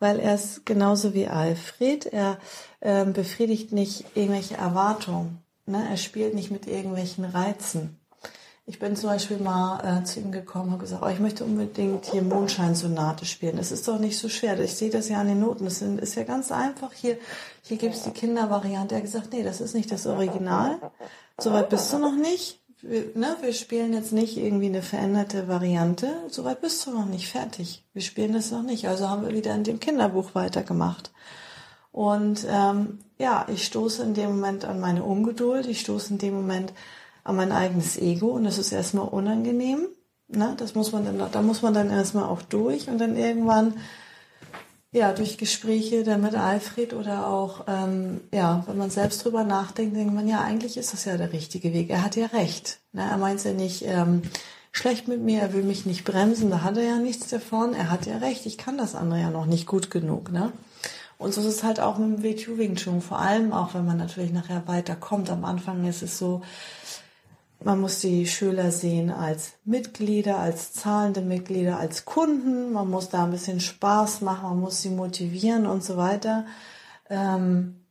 weil 0.00 0.18
er 0.18 0.34
ist 0.34 0.66
genauso 0.66 1.14
wie 1.14 1.28
Alfred. 1.28 2.06
Er 2.06 2.38
ähm, 2.80 3.12
befriedigt 3.12 3.72
nicht 3.72 4.04
irgendwelche 4.14 4.56
Erwartungen. 4.56 5.38
Ne? 5.66 5.86
Er 5.88 5.96
spielt 5.96 6.34
nicht 6.34 6.50
mit 6.50 6.66
irgendwelchen 6.66 7.24
Reizen. 7.24 7.98
Ich 8.64 8.78
bin 8.78 8.94
zum 8.94 9.10
Beispiel 9.10 9.38
mal 9.38 10.02
äh, 10.02 10.04
zu 10.04 10.20
ihm 10.20 10.30
gekommen 10.30 10.72
und 10.72 10.78
gesagt, 10.78 11.02
oh, 11.04 11.08
ich 11.08 11.18
möchte 11.18 11.44
unbedingt 11.44 12.06
hier 12.06 12.22
Mondscheinsonate 12.22 13.24
spielen. 13.24 13.56
Das 13.56 13.72
ist 13.72 13.88
doch 13.88 13.98
nicht 13.98 14.16
so 14.16 14.28
schwer. 14.28 14.58
Ich 14.60 14.74
sehe 14.74 14.90
das 14.90 15.08
ja 15.08 15.20
an 15.20 15.26
den 15.26 15.40
Noten. 15.40 15.64
Das 15.64 15.82
ist 15.82 16.14
ja 16.14 16.22
ganz 16.22 16.52
einfach. 16.52 16.92
Hier, 16.92 17.18
hier 17.62 17.76
gibt 17.76 17.94
es 17.94 18.04
die 18.04 18.12
Kindervariante. 18.12 18.94
Er 18.94 18.98
hat 18.98 19.04
gesagt, 19.04 19.32
nee, 19.32 19.42
das 19.42 19.60
ist 19.60 19.74
nicht 19.74 19.90
das 19.90 20.06
Original. 20.06 20.78
Soweit 21.42 21.70
bist 21.70 21.92
du 21.92 21.98
noch 21.98 22.14
nicht. 22.14 22.60
Wir, 22.82 23.12
ne, 23.14 23.36
wir 23.40 23.52
spielen 23.52 23.92
jetzt 23.92 24.12
nicht 24.12 24.36
irgendwie 24.36 24.66
eine 24.66 24.82
veränderte 24.82 25.48
Variante. 25.48 26.08
Soweit 26.28 26.60
bist 26.60 26.86
du 26.86 26.90
noch 26.90 27.06
nicht 27.06 27.28
fertig. 27.28 27.84
Wir 27.92 28.02
spielen 28.02 28.32
das 28.32 28.50
noch 28.50 28.62
nicht. 28.62 28.88
Also 28.88 29.08
haben 29.08 29.26
wir 29.26 29.34
wieder 29.34 29.54
in 29.54 29.64
dem 29.64 29.80
Kinderbuch 29.80 30.34
weitergemacht. 30.34 31.12
Und 31.90 32.46
ähm, 32.48 33.00
ja, 33.18 33.46
ich 33.48 33.64
stoße 33.64 34.02
in 34.02 34.14
dem 34.14 34.30
Moment 34.30 34.64
an 34.64 34.80
meine 34.80 35.04
Ungeduld. 35.04 35.66
Ich 35.66 35.80
stoße 35.80 36.12
in 36.12 36.18
dem 36.18 36.34
Moment 36.34 36.72
an 37.24 37.36
mein 37.36 37.52
eigenes 37.52 37.98
Ego 37.98 38.28
und 38.28 38.44
das 38.44 38.58
ist 38.58 38.72
erstmal 38.72 39.08
unangenehm. 39.08 39.88
Ne? 40.28 40.54
Das 40.56 40.74
muss 40.74 40.92
man 40.92 41.04
dann, 41.04 41.30
da 41.30 41.42
muss 41.42 41.62
man 41.62 41.74
dann 41.74 41.90
erstmal 41.90 42.24
auch 42.24 42.42
durch 42.42 42.88
und 42.88 42.98
dann 42.98 43.16
irgendwann 43.16 43.74
ja, 44.92 45.12
durch 45.12 45.38
Gespräche 45.38 46.04
dann 46.04 46.20
mit 46.20 46.34
Alfred 46.34 46.92
oder 46.92 47.26
auch, 47.26 47.64
ähm, 47.66 48.20
ja, 48.32 48.62
wenn 48.66 48.76
man 48.76 48.90
selbst 48.90 49.24
drüber 49.24 49.42
nachdenkt, 49.42 49.96
denkt 49.96 50.12
man, 50.12 50.28
ja, 50.28 50.42
eigentlich 50.42 50.76
ist 50.76 50.92
das 50.92 51.06
ja 51.06 51.16
der 51.16 51.32
richtige 51.32 51.72
Weg. 51.72 51.88
Er 51.88 52.04
hat 52.04 52.14
ja 52.14 52.26
recht. 52.26 52.78
Ne? 52.92 53.02
Er 53.02 53.16
meint 53.16 53.42
ja 53.42 53.54
nicht 53.54 53.84
ähm, 53.86 54.20
schlecht 54.70 55.08
mit 55.08 55.22
mir, 55.22 55.40
er 55.40 55.54
will 55.54 55.62
mich 55.62 55.86
nicht 55.86 56.04
bremsen, 56.04 56.50
da 56.50 56.62
hat 56.62 56.76
er 56.76 56.84
ja 56.84 56.96
nichts 56.98 57.28
davon. 57.28 57.72
Er 57.72 57.90
hat 57.90 58.04
ja 58.04 58.18
recht, 58.18 58.44
ich 58.44 58.58
kann 58.58 58.76
das 58.76 58.94
andere 58.94 59.18
ja 59.18 59.30
noch 59.30 59.46
nicht 59.46 59.66
gut 59.66 59.90
genug. 59.90 60.30
Ne? 60.30 60.52
Und 61.16 61.32
so 61.32 61.40
ist 61.40 61.46
es 61.46 61.62
halt 61.62 61.80
auch 61.80 61.96
mit 61.96 62.18
dem 62.18 62.22
WTU 62.22 62.58
Wing 62.58 62.74
Chun, 62.74 63.00
vor 63.00 63.18
allem 63.18 63.54
auch, 63.54 63.72
wenn 63.72 63.86
man 63.86 63.96
natürlich 63.96 64.32
nachher 64.32 64.64
weiterkommt. 64.66 65.30
Am 65.30 65.46
Anfang 65.46 65.86
ist 65.86 66.02
es 66.02 66.18
so, 66.18 66.42
man 67.64 67.80
muss 67.80 68.00
die 68.00 68.26
Schüler 68.26 68.70
sehen 68.70 69.10
als 69.10 69.52
Mitglieder, 69.64 70.38
als 70.38 70.72
zahlende 70.72 71.20
Mitglieder, 71.20 71.78
als 71.78 72.04
Kunden. 72.04 72.72
Man 72.72 72.90
muss 72.90 73.08
da 73.08 73.24
ein 73.24 73.30
bisschen 73.30 73.60
Spaß 73.60 74.20
machen, 74.20 74.48
man 74.48 74.60
muss 74.60 74.82
sie 74.82 74.90
motivieren 74.90 75.66
und 75.66 75.84
so 75.84 75.96
weiter. 75.96 76.46
Ähm, 77.08 77.86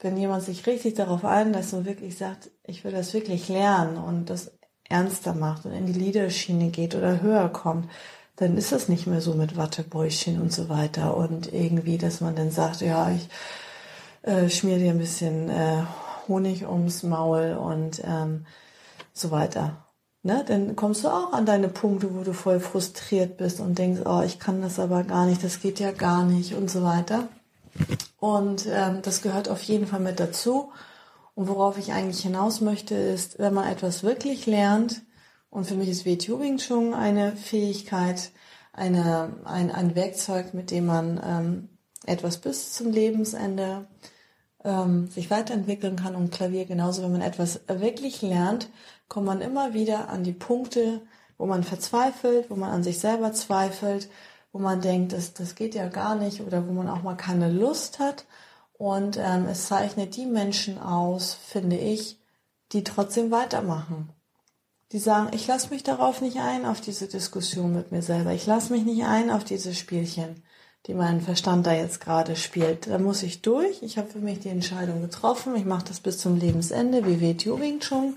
wenn 0.00 0.16
jemand 0.16 0.44
sich 0.44 0.66
richtig 0.66 0.94
darauf 0.94 1.24
einlässt 1.24 1.74
und 1.74 1.84
wirklich 1.84 2.16
sagt, 2.16 2.50
ich 2.62 2.84
will 2.84 2.92
das 2.92 3.14
wirklich 3.14 3.48
lernen 3.48 3.96
und 3.96 4.30
das 4.30 4.52
ernster 4.88 5.34
macht 5.34 5.66
und 5.66 5.72
in 5.72 5.86
die 5.86 5.98
Liederschiene 5.98 6.70
geht 6.70 6.94
oder 6.94 7.20
höher 7.20 7.48
kommt, 7.48 7.90
dann 8.36 8.56
ist 8.56 8.70
das 8.70 8.88
nicht 8.88 9.06
mehr 9.06 9.20
so 9.20 9.34
mit 9.34 9.56
Wattebäuschen 9.56 10.40
und 10.40 10.52
so 10.52 10.68
weiter 10.68 11.16
und 11.16 11.52
irgendwie, 11.52 11.98
dass 11.98 12.20
man 12.20 12.36
dann 12.36 12.52
sagt, 12.52 12.80
ja, 12.80 13.10
ich 13.10 13.28
äh, 14.22 14.48
schmier 14.48 14.78
dir 14.78 14.92
ein 14.92 14.98
bisschen 14.98 15.50
äh, 15.50 15.82
Honig 16.28 16.68
ums 16.68 17.02
Maul 17.02 17.56
und 17.60 18.00
ähm, 18.04 18.46
so 19.18 19.30
weiter. 19.30 19.84
Ne? 20.22 20.44
Dann 20.46 20.76
kommst 20.76 21.04
du 21.04 21.08
auch 21.08 21.32
an 21.32 21.46
deine 21.46 21.68
Punkte, 21.68 22.14
wo 22.14 22.22
du 22.22 22.32
voll 22.32 22.60
frustriert 22.60 23.36
bist 23.36 23.60
und 23.60 23.78
denkst, 23.78 24.02
oh, 24.04 24.22
ich 24.22 24.38
kann 24.38 24.62
das 24.62 24.78
aber 24.78 25.04
gar 25.04 25.26
nicht, 25.26 25.44
das 25.44 25.60
geht 25.60 25.80
ja 25.80 25.92
gar 25.92 26.24
nicht 26.24 26.54
und 26.54 26.70
so 26.70 26.82
weiter. 26.82 27.28
Und 28.18 28.66
ähm, 28.70 29.00
das 29.02 29.22
gehört 29.22 29.48
auf 29.48 29.62
jeden 29.62 29.86
Fall 29.86 30.00
mit 30.00 30.18
dazu. 30.18 30.72
Und 31.34 31.48
worauf 31.48 31.78
ich 31.78 31.92
eigentlich 31.92 32.22
hinaus 32.22 32.60
möchte, 32.60 32.94
ist, 32.96 33.38
wenn 33.38 33.54
man 33.54 33.70
etwas 33.70 34.02
wirklich 34.02 34.46
lernt, 34.46 35.02
und 35.50 35.66
für 35.66 35.76
mich 35.76 35.88
ist 35.88 36.04
WTU 36.04 36.40
Wing 36.40 36.58
Chun 36.58 36.92
eine 36.94 37.34
Fähigkeit, 37.36 38.32
eine, 38.72 39.36
ein, 39.44 39.70
ein 39.70 39.94
Werkzeug, 39.94 40.52
mit 40.52 40.70
dem 40.70 40.86
man 40.86 41.20
ähm, 41.24 41.68
etwas 42.04 42.38
bis 42.38 42.72
zum 42.72 42.90
Lebensende 42.90 43.86
ähm, 44.64 45.08
sich 45.08 45.30
weiterentwickeln 45.30 45.96
kann 45.96 46.16
und 46.16 46.32
Klavier 46.32 46.64
genauso, 46.64 47.02
wenn 47.02 47.12
man 47.12 47.22
etwas 47.22 47.60
wirklich 47.68 48.20
lernt, 48.22 48.68
kommt 49.08 49.26
man 49.26 49.40
immer 49.40 49.74
wieder 49.74 50.08
an 50.08 50.24
die 50.24 50.32
Punkte, 50.32 51.02
wo 51.38 51.46
man 51.46 51.64
verzweifelt, 51.64 52.50
wo 52.50 52.56
man 52.56 52.70
an 52.70 52.82
sich 52.82 52.98
selber 52.98 53.32
zweifelt, 53.32 54.08
wo 54.52 54.58
man 54.58 54.80
denkt, 54.80 55.12
das, 55.12 55.34
das 55.34 55.54
geht 55.54 55.74
ja 55.74 55.88
gar 55.88 56.14
nicht 56.14 56.40
oder 56.40 56.66
wo 56.66 56.72
man 56.72 56.88
auch 56.88 57.02
mal 57.02 57.16
keine 57.16 57.50
Lust 57.50 57.98
hat. 57.98 58.26
Und 58.72 59.16
ähm, 59.18 59.46
es 59.46 59.66
zeichnet 59.66 60.16
die 60.16 60.26
Menschen 60.26 60.78
aus, 60.78 61.34
finde 61.34 61.76
ich, 61.76 62.20
die 62.72 62.84
trotzdem 62.84 63.30
weitermachen. 63.30 64.10
Die 64.92 64.98
sagen, 64.98 65.30
ich 65.34 65.46
lasse 65.46 65.70
mich 65.70 65.82
darauf 65.82 66.20
nicht 66.20 66.38
ein, 66.38 66.64
auf 66.64 66.80
diese 66.80 67.08
Diskussion 67.08 67.74
mit 67.74 67.92
mir 67.92 68.02
selber. 68.02 68.32
Ich 68.32 68.46
lasse 68.46 68.72
mich 68.72 68.84
nicht 68.84 69.04
ein 69.04 69.30
auf 69.30 69.44
diese 69.44 69.74
Spielchen 69.74 70.42
die 70.88 70.94
mein 70.94 71.20
Verstand 71.20 71.66
da 71.66 71.74
jetzt 71.74 72.00
gerade 72.00 72.34
spielt. 72.34 72.86
Da 72.88 72.98
muss 72.98 73.22
ich 73.22 73.42
durch. 73.42 73.82
Ich 73.82 73.98
habe 73.98 74.08
für 74.08 74.20
mich 74.20 74.40
die 74.40 74.48
Entscheidung 74.48 75.02
getroffen. 75.02 75.54
Ich 75.54 75.66
mache 75.66 75.84
das 75.86 76.00
bis 76.00 76.18
zum 76.18 76.38
Lebensende, 76.38 77.06
wie 77.06 77.20
WTO 77.20 77.60
Wing 77.60 77.78
Chun. 77.80 78.16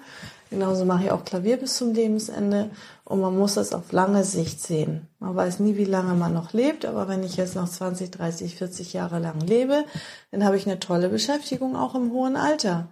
Genauso 0.50 0.86
mache 0.86 1.06
ich 1.06 1.12
auch 1.12 1.26
Klavier 1.26 1.58
bis 1.58 1.76
zum 1.76 1.94
Lebensende. 1.94 2.72
Und 3.04 3.20
man 3.20 3.38
muss 3.38 3.56
das 3.56 3.74
auf 3.74 3.92
lange 3.92 4.24
Sicht 4.24 4.62
sehen. 4.62 5.08
Man 5.20 5.36
weiß 5.36 5.60
nie, 5.60 5.76
wie 5.76 5.86
lange 5.86 6.14
man 6.14 6.34
noch 6.34 6.54
lebt, 6.54 6.86
aber 6.86 7.10
wenn 7.10 7.24
ich 7.24 7.36
jetzt 7.36 7.56
noch 7.56 7.68
20, 7.68 8.10
30, 8.10 8.56
40 8.56 8.94
Jahre 8.94 9.20
lang 9.20 9.42
lebe, 9.42 9.84
dann 10.32 10.46
habe 10.46 10.56
ich 10.56 10.66
eine 10.66 10.80
tolle 10.80 11.10
Beschäftigung 11.10 11.76
auch 11.76 11.94
im 11.94 12.14
hohen 12.14 12.38
Alter. 12.38 12.88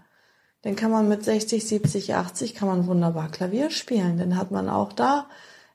Dann 0.61 0.75
kann 0.75 0.91
man 0.91 1.07
mit 1.07 1.23
60, 1.23 1.65
70, 1.65 2.15
80 2.15 2.53
kann 2.53 2.67
man 2.67 2.85
wunderbar 2.85 3.29
Klavier 3.29 3.69
spielen. 3.69 4.17
Dann 4.17 4.35
hat 4.35 4.51
man 4.51 4.67
auch 4.67 4.91
da 4.91 5.27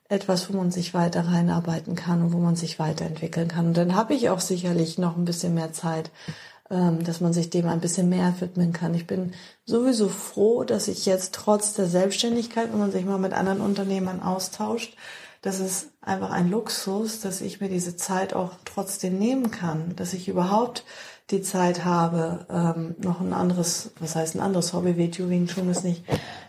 etwas, 0.09 0.53
wo 0.53 0.57
man 0.57 0.71
sich 0.71 0.95
weiter 0.95 1.27
reinarbeiten 1.27 1.95
kann 1.95 2.23
und 2.23 2.33
wo 2.33 2.39
man 2.39 2.57
sich 2.57 2.79
weiterentwickeln 2.79 3.49
kann. 3.49 3.69
Und 3.69 3.77
dann 3.77 3.95
habe 3.95 4.15
ich 4.15 4.29
auch 4.29 4.41
sicherlich 4.41 4.99
noch 4.99 5.17
ein 5.17 5.25
bisschen 5.25 5.55
mehr 5.55 5.73
Zeit, 5.73 6.11
ähm, 6.71 7.05
dass 7.05 7.21
man 7.21 7.33
sich 7.33 7.51
dem 7.51 7.69
ein 7.69 7.81
bisschen 7.81 8.09
mehr 8.09 8.35
widmen 8.41 8.73
kann. 8.73 8.95
Ich 8.95 9.07
bin 9.07 9.33
sowieso 9.65 10.09
froh, 10.09 10.65
dass 10.65 10.89
ich 10.89 11.07
jetzt 11.07 11.35
trotz 11.35 11.75
der 11.75 11.87
Selbstständigkeit, 11.87 12.73
wenn 12.73 12.81
man 12.81 12.93
sich 12.93 13.05
mal 13.05 13.19
mit 13.19 13.33
anderen 13.33 13.61
Unternehmern 13.61 14.21
austauscht, 14.21 14.95
das 15.45 15.61
ist 15.61 15.89
einfach 16.01 16.31
ein 16.31 16.51
Luxus, 16.51 17.21
dass 17.21 17.43
ich 17.43 17.61
mir 17.61 17.69
diese 17.69 17.97
Zeit 17.97 18.33
auch 18.33 18.53
trotzdem 18.65 19.19
nehmen 19.19 19.51
kann, 19.51 19.95
dass 19.95 20.15
ich 20.15 20.27
überhaupt 20.27 20.85
die 21.31 21.43
Zeit 21.43 21.85
habe, 21.85 22.47
ähm, 22.49 22.95
noch 22.99 23.21
ein 23.21 23.35
anderes, 23.35 23.91
was 24.01 24.17
heißt 24.17 24.37
ein 24.37 24.41
anderes 24.41 24.73
Hobby, 24.73 24.97
wie 24.97 25.29
Wing 25.29 25.47
Chun 25.47 25.69
ist 25.69 25.85
nicht 25.85 26.03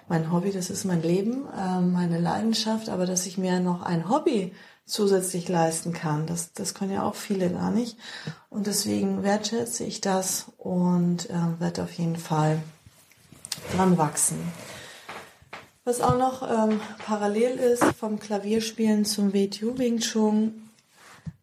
mein 0.08 0.32
Hobby, 0.32 0.52
das 0.52 0.70
ist 0.70 0.86
mein 0.86 1.02
Leben, 1.02 1.46
ähm, 1.60 1.92
meine 1.92 2.20
Leidenschaft, 2.20 2.88
aber 2.88 3.06
dass 3.06 3.25
ich 3.25 3.38
mir 3.38 3.60
noch 3.60 3.82
ein 3.82 4.08
Hobby 4.08 4.54
zusätzlich 4.86 5.50
leisten 5.50 5.92
kann, 5.92 6.25
das, 6.25 6.54
das 6.54 6.74
können 6.74 6.92
ja 6.92 7.04
auch 7.04 7.16
viele 7.16 7.50
gar 7.50 7.72
nicht. 7.72 7.98
Und 8.50 8.66
deswegen 8.68 9.24
wertschätze 9.24 9.84
ich 9.84 10.00
das 10.00 10.46
und 10.58 11.30
äh, 11.30 11.60
werde 11.60 11.84
auf 11.84 11.92
jeden 11.92 12.16
Fall 12.16 12.62
dran 13.75 13.98
wachsen. 13.98 14.38
Was 15.86 16.01
auch 16.01 16.18
noch 16.18 16.42
ähm, 16.42 16.82
parallel 17.06 17.58
ist 17.58 17.84
vom 17.84 18.20
Klavierspielen 18.20 19.06
zum 19.06 19.34
WTU 19.34 19.77
Wing 19.77 20.00
Chun, 20.00 20.65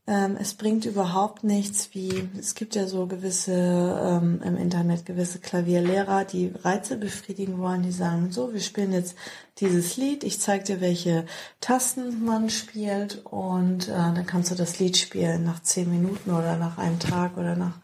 ähm, 0.04 0.36
es 0.40 0.54
bringt 0.54 0.84
überhaupt 0.84 1.44
nichts, 1.44 1.90
wie 1.92 2.28
es 2.36 2.56
gibt 2.56 2.74
ja 2.74 2.88
so 2.88 3.06
gewisse 3.06 3.52
ähm, 3.52 4.42
im 4.44 4.56
Internet 4.56 5.06
gewisse 5.06 5.38
Klavierlehrer, 5.38 6.24
die 6.24 6.52
Reize 6.64 6.96
befriedigen 6.96 7.58
wollen, 7.58 7.82
die 7.82 7.92
sagen, 7.92 8.32
so, 8.32 8.52
wir 8.52 8.60
spielen 8.60 8.92
jetzt 8.92 9.16
dieses 9.58 9.96
Lied, 9.96 10.24
ich 10.24 10.40
zeige 10.40 10.64
dir, 10.64 10.80
welche 10.80 11.24
Tasten 11.60 12.24
man 12.24 12.50
spielt 12.50 13.24
und 13.24 13.86
äh, 13.88 13.92
dann 13.92 14.26
kannst 14.26 14.50
du 14.50 14.56
das 14.56 14.80
Lied 14.80 14.96
spielen 14.96 15.44
nach 15.44 15.62
zehn 15.62 15.88
Minuten 15.88 16.32
oder 16.32 16.56
nach 16.56 16.78
einem 16.78 16.98
Tag 16.98 17.36
oder 17.36 17.54
nach 17.54 17.78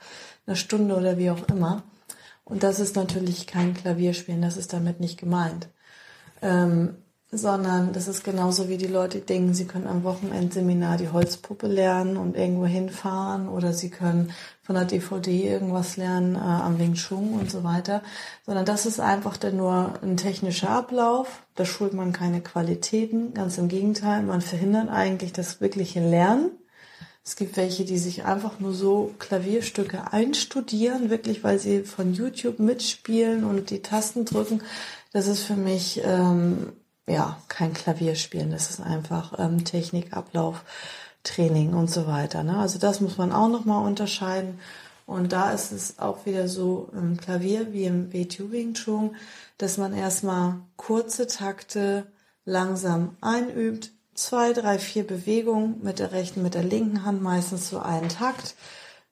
einer 0.44 0.56
Stunde 0.56 0.96
oder 0.96 1.18
wie 1.18 1.30
auch 1.30 1.46
immer. 1.46 1.84
Und 2.44 2.64
das 2.64 2.80
ist 2.80 2.96
natürlich 2.96 3.46
kein 3.46 3.74
Klavierspielen, 3.74 4.42
das 4.42 4.56
ist 4.56 4.72
damit 4.72 4.98
nicht 4.98 5.20
gemeint. 5.20 5.68
Ähm, 6.42 6.96
sondern 7.30 7.92
das 7.92 8.08
ist 8.08 8.24
genauso 8.24 8.70
wie 8.70 8.78
die 8.78 8.86
Leute 8.86 9.18
denken, 9.18 9.52
sie 9.52 9.66
können 9.66 9.86
am 9.86 10.02
Wochenendseminar 10.02 10.96
die 10.96 11.10
Holzpuppe 11.10 11.66
lernen 11.66 12.16
und 12.16 12.36
irgendwo 12.36 12.64
hinfahren 12.64 13.48
oder 13.48 13.74
sie 13.74 13.90
können 13.90 14.32
von 14.62 14.76
der 14.76 14.86
DVD 14.86 15.46
irgendwas 15.46 15.98
lernen 15.98 16.36
äh, 16.36 16.38
am 16.38 16.78
Wing 16.78 16.94
Chun 16.94 17.34
und 17.38 17.50
so 17.50 17.64
weiter, 17.64 18.02
sondern 18.46 18.64
das 18.64 18.86
ist 18.86 18.98
einfach 18.98 19.36
dann 19.36 19.58
nur 19.58 19.92
ein 20.02 20.16
technischer 20.16 20.70
Ablauf, 20.70 21.42
da 21.54 21.66
schult 21.66 21.92
man 21.92 22.14
keine 22.14 22.40
Qualitäten, 22.40 23.34
ganz 23.34 23.58
im 23.58 23.68
Gegenteil, 23.68 24.22
man 24.22 24.40
verhindert 24.40 24.88
eigentlich 24.88 25.34
das 25.34 25.60
wirkliche 25.60 26.00
Lernen. 26.00 26.50
Es 27.28 27.36
gibt 27.36 27.58
welche, 27.58 27.84
die 27.84 27.98
sich 27.98 28.24
einfach 28.24 28.58
nur 28.58 28.72
so 28.72 29.14
Klavierstücke 29.18 30.14
einstudieren, 30.14 31.10
wirklich, 31.10 31.44
weil 31.44 31.58
sie 31.58 31.82
von 31.82 32.14
YouTube 32.14 32.58
mitspielen 32.58 33.44
und 33.44 33.68
die 33.68 33.82
Tasten 33.82 34.24
drücken. 34.24 34.62
Das 35.12 35.26
ist 35.26 35.42
für 35.42 35.56
mich 35.56 36.00
ähm, 36.04 36.72
ja, 37.06 37.38
kein 37.48 37.72
Klavier 37.72 38.14
spielen. 38.14 38.50
Das 38.50 38.70
ist 38.70 38.80
einfach 38.80 39.38
ähm, 39.38 39.64
Technik, 39.64 40.12
Ablauf, 40.12 40.64
Training 41.22 41.74
und 41.74 41.90
so 41.90 42.06
weiter. 42.06 42.42
Ne? 42.42 42.58
Also 42.58 42.78
das 42.78 43.00
muss 43.00 43.16
man 43.18 43.32
auch 43.32 43.48
nochmal 43.48 43.86
unterscheiden. 43.86 44.58
Und 45.06 45.32
da 45.32 45.52
ist 45.52 45.72
es 45.72 45.98
auch 45.98 46.26
wieder 46.26 46.48
so 46.48 46.90
im 46.92 47.16
Klavier 47.16 47.72
wie 47.72 47.84
im 47.84 48.12
WTU 48.12 48.50
Wing 48.50 48.74
Chun, 48.74 49.16
dass 49.56 49.78
man 49.78 49.94
erstmal 49.94 50.56
kurze 50.76 51.26
Takte 51.26 52.06
langsam 52.44 53.16
einübt. 53.22 53.90
Zwei, 54.14 54.52
drei, 54.52 54.78
vier 54.78 55.06
Bewegungen 55.06 55.80
mit 55.82 55.98
der 55.98 56.12
rechten, 56.12 56.42
mit 56.42 56.54
der 56.54 56.64
linken 56.64 57.04
Hand, 57.04 57.22
meistens 57.22 57.70
so 57.70 57.78
einen 57.78 58.10
Takt. 58.10 58.54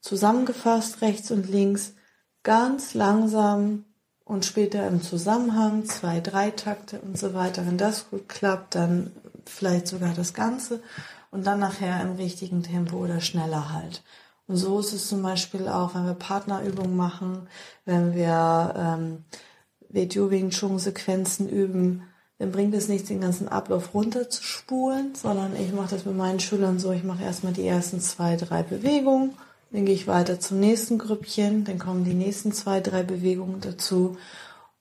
Zusammengefasst 0.00 1.00
rechts 1.00 1.30
und 1.30 1.48
links, 1.48 1.94
ganz 2.42 2.92
langsam 2.92 3.84
und 4.26 4.44
später 4.44 4.86
im 4.88 5.00
Zusammenhang 5.00 5.86
zwei, 5.86 6.20
drei 6.20 6.50
Takte 6.50 7.00
und 7.00 7.16
so 7.16 7.32
weiter. 7.32 7.64
Wenn 7.64 7.78
das 7.78 8.10
gut 8.10 8.28
klappt, 8.28 8.74
dann 8.74 9.12
vielleicht 9.46 9.86
sogar 9.86 10.12
das 10.14 10.34
Ganze 10.34 10.82
und 11.30 11.46
dann 11.46 11.60
nachher 11.60 12.02
im 12.02 12.16
richtigen 12.16 12.62
Tempo 12.62 12.96
oder 12.96 13.20
schneller 13.20 13.72
halt. 13.72 14.02
Und 14.48 14.56
so 14.56 14.80
ist 14.80 14.92
es 14.92 15.08
zum 15.08 15.22
Beispiel 15.22 15.68
auch, 15.68 15.94
wenn 15.94 16.06
wir 16.06 16.14
Partnerübungen 16.14 16.96
machen, 16.96 17.48
wenn 17.84 18.14
wir 18.14 18.74
ähm, 18.76 19.24
Video 19.88 20.30
Wing 20.30 20.50
Chun 20.50 20.80
Sequenzen 20.80 21.48
üben, 21.48 22.02
dann 22.38 22.50
bringt 22.50 22.74
es 22.74 22.88
nichts, 22.88 23.08
den 23.08 23.20
ganzen 23.20 23.48
Ablauf 23.48 23.94
runterzuspulen, 23.94 25.14
sondern 25.14 25.54
ich 25.56 25.72
mache 25.72 25.94
das 25.94 26.04
mit 26.04 26.16
meinen 26.16 26.40
Schülern 26.40 26.80
so, 26.80 26.90
ich 26.90 27.04
mache 27.04 27.22
erstmal 27.22 27.52
die 27.52 27.66
ersten 27.66 28.00
zwei, 28.00 28.36
drei 28.36 28.64
Bewegungen 28.64 29.34
dann 29.70 29.84
gehe 29.84 29.94
ich 29.94 30.06
weiter 30.06 30.40
zum 30.40 30.60
nächsten 30.60 30.98
Grüppchen, 30.98 31.64
dann 31.64 31.78
kommen 31.78 32.04
die 32.04 32.14
nächsten 32.14 32.52
zwei, 32.52 32.80
drei 32.80 33.02
Bewegungen 33.02 33.60
dazu 33.60 34.16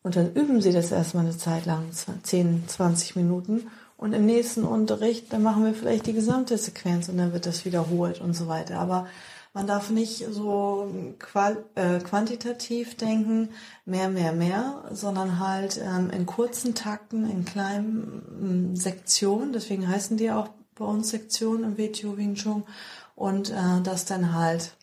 und 0.04 0.16
dann 0.16 0.34
üben 0.34 0.62
sie 0.62 0.72
das 0.72 0.92
erstmal 0.92 1.26
eine 1.26 1.36
Zeit 1.36 1.66
lang, 1.66 1.86
10, 2.24 2.66
20 2.68 3.16
Minuten. 3.16 3.68
Und 3.98 4.14
im 4.14 4.26
nächsten 4.26 4.64
Unterricht, 4.64 5.32
dann 5.32 5.42
machen 5.42 5.66
wir 5.66 5.74
vielleicht 5.74 6.06
die 6.06 6.14
gesamte 6.14 6.58
Sequenz 6.58 7.10
und 7.10 7.18
dann 7.18 7.34
wird 7.34 7.46
das 7.46 7.66
wiederholt 7.66 8.22
und 8.22 8.36
so 8.36 8.48
weiter. 8.48 8.78
Aber 8.80 9.08
man 9.56 9.68
darf 9.68 9.90
nicht 9.90 10.26
so 10.30 10.94
äh, 11.76 12.00
quantitativ 12.00 12.98
denken, 12.98 13.50
mehr, 13.86 14.10
mehr, 14.10 14.34
mehr, 14.34 14.84
sondern 14.92 15.40
halt 15.40 15.82
ähm, 15.82 16.12
in 16.12 16.26
kurzen 16.26 16.76
Takten, 16.76 17.28
in 17.28 17.46
kleinen 17.46 18.74
äh, 18.76 18.78
Sektionen. 18.78 19.54
Deswegen 19.54 19.88
heißen 19.88 20.18
die 20.18 20.30
auch 20.30 20.50
bei 20.76 20.86
uns 20.86 21.10
Sektionen 21.10 21.64
im 21.64 21.78
WTO 21.78 22.18
Wing 22.18 22.36
Chun 22.36 22.64
und 23.16 23.50
äh, 23.50 23.82
das 23.82 24.04
dann 24.04 24.34
halt 24.36 24.76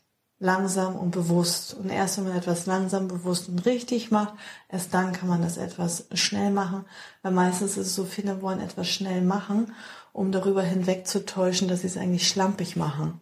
langsam 0.42 0.96
und 0.96 1.12
bewusst. 1.12 1.74
Und 1.74 1.88
erst 1.88 2.18
wenn 2.18 2.24
man 2.24 2.36
etwas 2.36 2.66
langsam, 2.66 3.06
bewusst 3.06 3.48
und 3.48 3.64
richtig 3.64 4.10
macht, 4.10 4.34
erst 4.68 4.92
dann 4.92 5.12
kann 5.12 5.28
man 5.28 5.40
das 5.40 5.56
etwas 5.56 6.06
schnell 6.14 6.50
machen. 6.50 6.84
Weil 7.22 7.32
meistens 7.32 7.76
ist 7.76 7.86
es 7.86 7.94
so, 7.94 8.04
viele 8.04 8.42
wollen 8.42 8.60
etwas 8.60 8.88
schnell 8.88 9.22
machen, 9.22 9.72
um 10.12 10.32
darüber 10.32 10.62
hinweg 10.62 11.06
zu 11.06 11.24
täuschen, 11.24 11.68
dass 11.68 11.82
sie 11.82 11.86
es 11.86 11.96
eigentlich 11.96 12.28
schlampig 12.28 12.74
machen. 12.74 13.20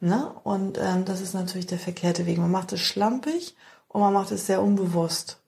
Ne? 0.00 0.32
Und 0.42 0.78
ähm, 0.78 1.04
das 1.04 1.20
ist 1.20 1.34
natürlich 1.34 1.66
der 1.66 1.78
verkehrte 1.78 2.24
Weg. 2.24 2.38
Man 2.38 2.50
macht 2.50 2.72
es 2.72 2.80
schlampig 2.80 3.54
und 3.88 4.00
man 4.00 4.14
macht 4.14 4.32
es 4.32 4.46
sehr 4.46 4.62
unbewusst. 4.62 5.40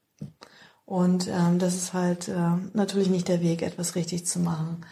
Und 0.84 1.28
ähm, 1.28 1.58
das 1.58 1.76
ist 1.76 1.94
halt 1.94 2.28
äh, 2.28 2.56
natürlich 2.74 3.08
nicht 3.08 3.28
der 3.28 3.40
Weg, 3.40 3.62
etwas 3.62 3.94
richtig 3.94 4.26
zu 4.26 4.38
machen. 4.38 4.84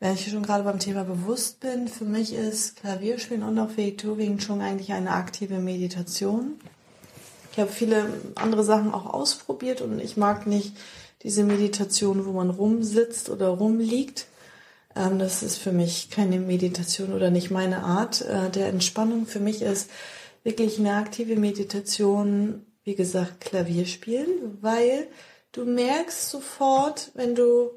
Wenn 0.00 0.14
ich 0.14 0.30
schon 0.30 0.44
gerade 0.44 0.62
beim 0.62 0.78
Thema 0.78 1.02
bewusst 1.02 1.58
bin, 1.58 1.88
für 1.88 2.04
mich 2.04 2.32
ist 2.32 2.76
Klavierspielen 2.76 3.42
und 3.42 3.58
auch 3.58 3.76
Wing 3.76 4.16
Wing 4.16 4.38
schon 4.38 4.60
eigentlich 4.60 4.92
eine 4.92 5.10
aktive 5.10 5.58
Meditation. 5.58 6.60
Ich 7.50 7.58
habe 7.58 7.72
viele 7.72 8.06
andere 8.36 8.62
Sachen 8.62 8.94
auch 8.94 9.06
ausprobiert 9.06 9.80
und 9.80 9.98
ich 9.98 10.16
mag 10.16 10.46
nicht 10.46 10.76
diese 11.24 11.42
Meditation, 11.42 12.26
wo 12.26 12.32
man 12.32 12.50
rumsitzt 12.50 13.28
oder 13.28 13.48
rumliegt. 13.48 14.26
Ähm, 14.94 15.18
das 15.18 15.42
ist 15.42 15.56
für 15.56 15.72
mich 15.72 16.10
keine 16.10 16.38
Meditation 16.38 17.12
oder 17.12 17.30
nicht 17.30 17.50
meine 17.50 17.82
Art 17.82 18.20
äh, 18.20 18.50
der 18.50 18.68
Entspannung. 18.68 19.26
Für 19.26 19.40
mich 19.40 19.62
ist 19.62 19.90
wirklich 20.44 20.78
eine 20.78 20.94
aktive 20.94 21.34
Meditation, 21.34 22.64
wie 22.84 22.94
gesagt, 22.94 23.40
Klavierspielen, 23.40 24.58
weil 24.60 25.08
du 25.50 25.64
merkst 25.64 26.30
sofort, 26.30 27.10
wenn 27.14 27.34
du 27.34 27.70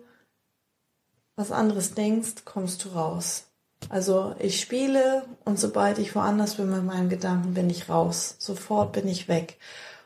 was 1.42 1.52
anderes 1.52 1.96
denkst, 1.96 2.46
kommst 2.46 2.86
du 2.86 2.90
raus. 2.90 3.46
Also 3.90 4.36
ich 4.40 4.62
spiele 4.62 5.24
und 5.44 5.60
sobald 5.60 5.98
ich 5.98 6.16
woanders 6.16 6.56
bin 6.56 6.70
mit 6.70 6.86
meinen 6.86 7.10
Gedanken, 7.10 7.54
bin 7.54 7.70
ich 7.70 7.90
raus. 7.90 8.36
Sofort 8.38 8.94
bin 8.94 9.08
ich 9.08 9.28
weg. 9.28 9.58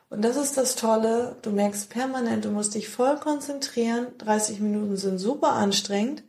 Und 0.10 0.24
das 0.24 0.38
ist 0.38 0.58
das 0.58 0.76
Tolle. 0.76 1.36
Du 1.42 1.52
merkst 1.52 1.90
permanent, 1.90 2.46
du 2.46 2.50
musst 2.50 2.74
dich 2.74 2.88
voll 2.88 3.18
konzentrieren. 3.18 4.08
30 4.20 4.62
Minuten 4.62 4.96
sind 4.96 5.20
super 5.20 5.54
anstrengend. 5.54 6.24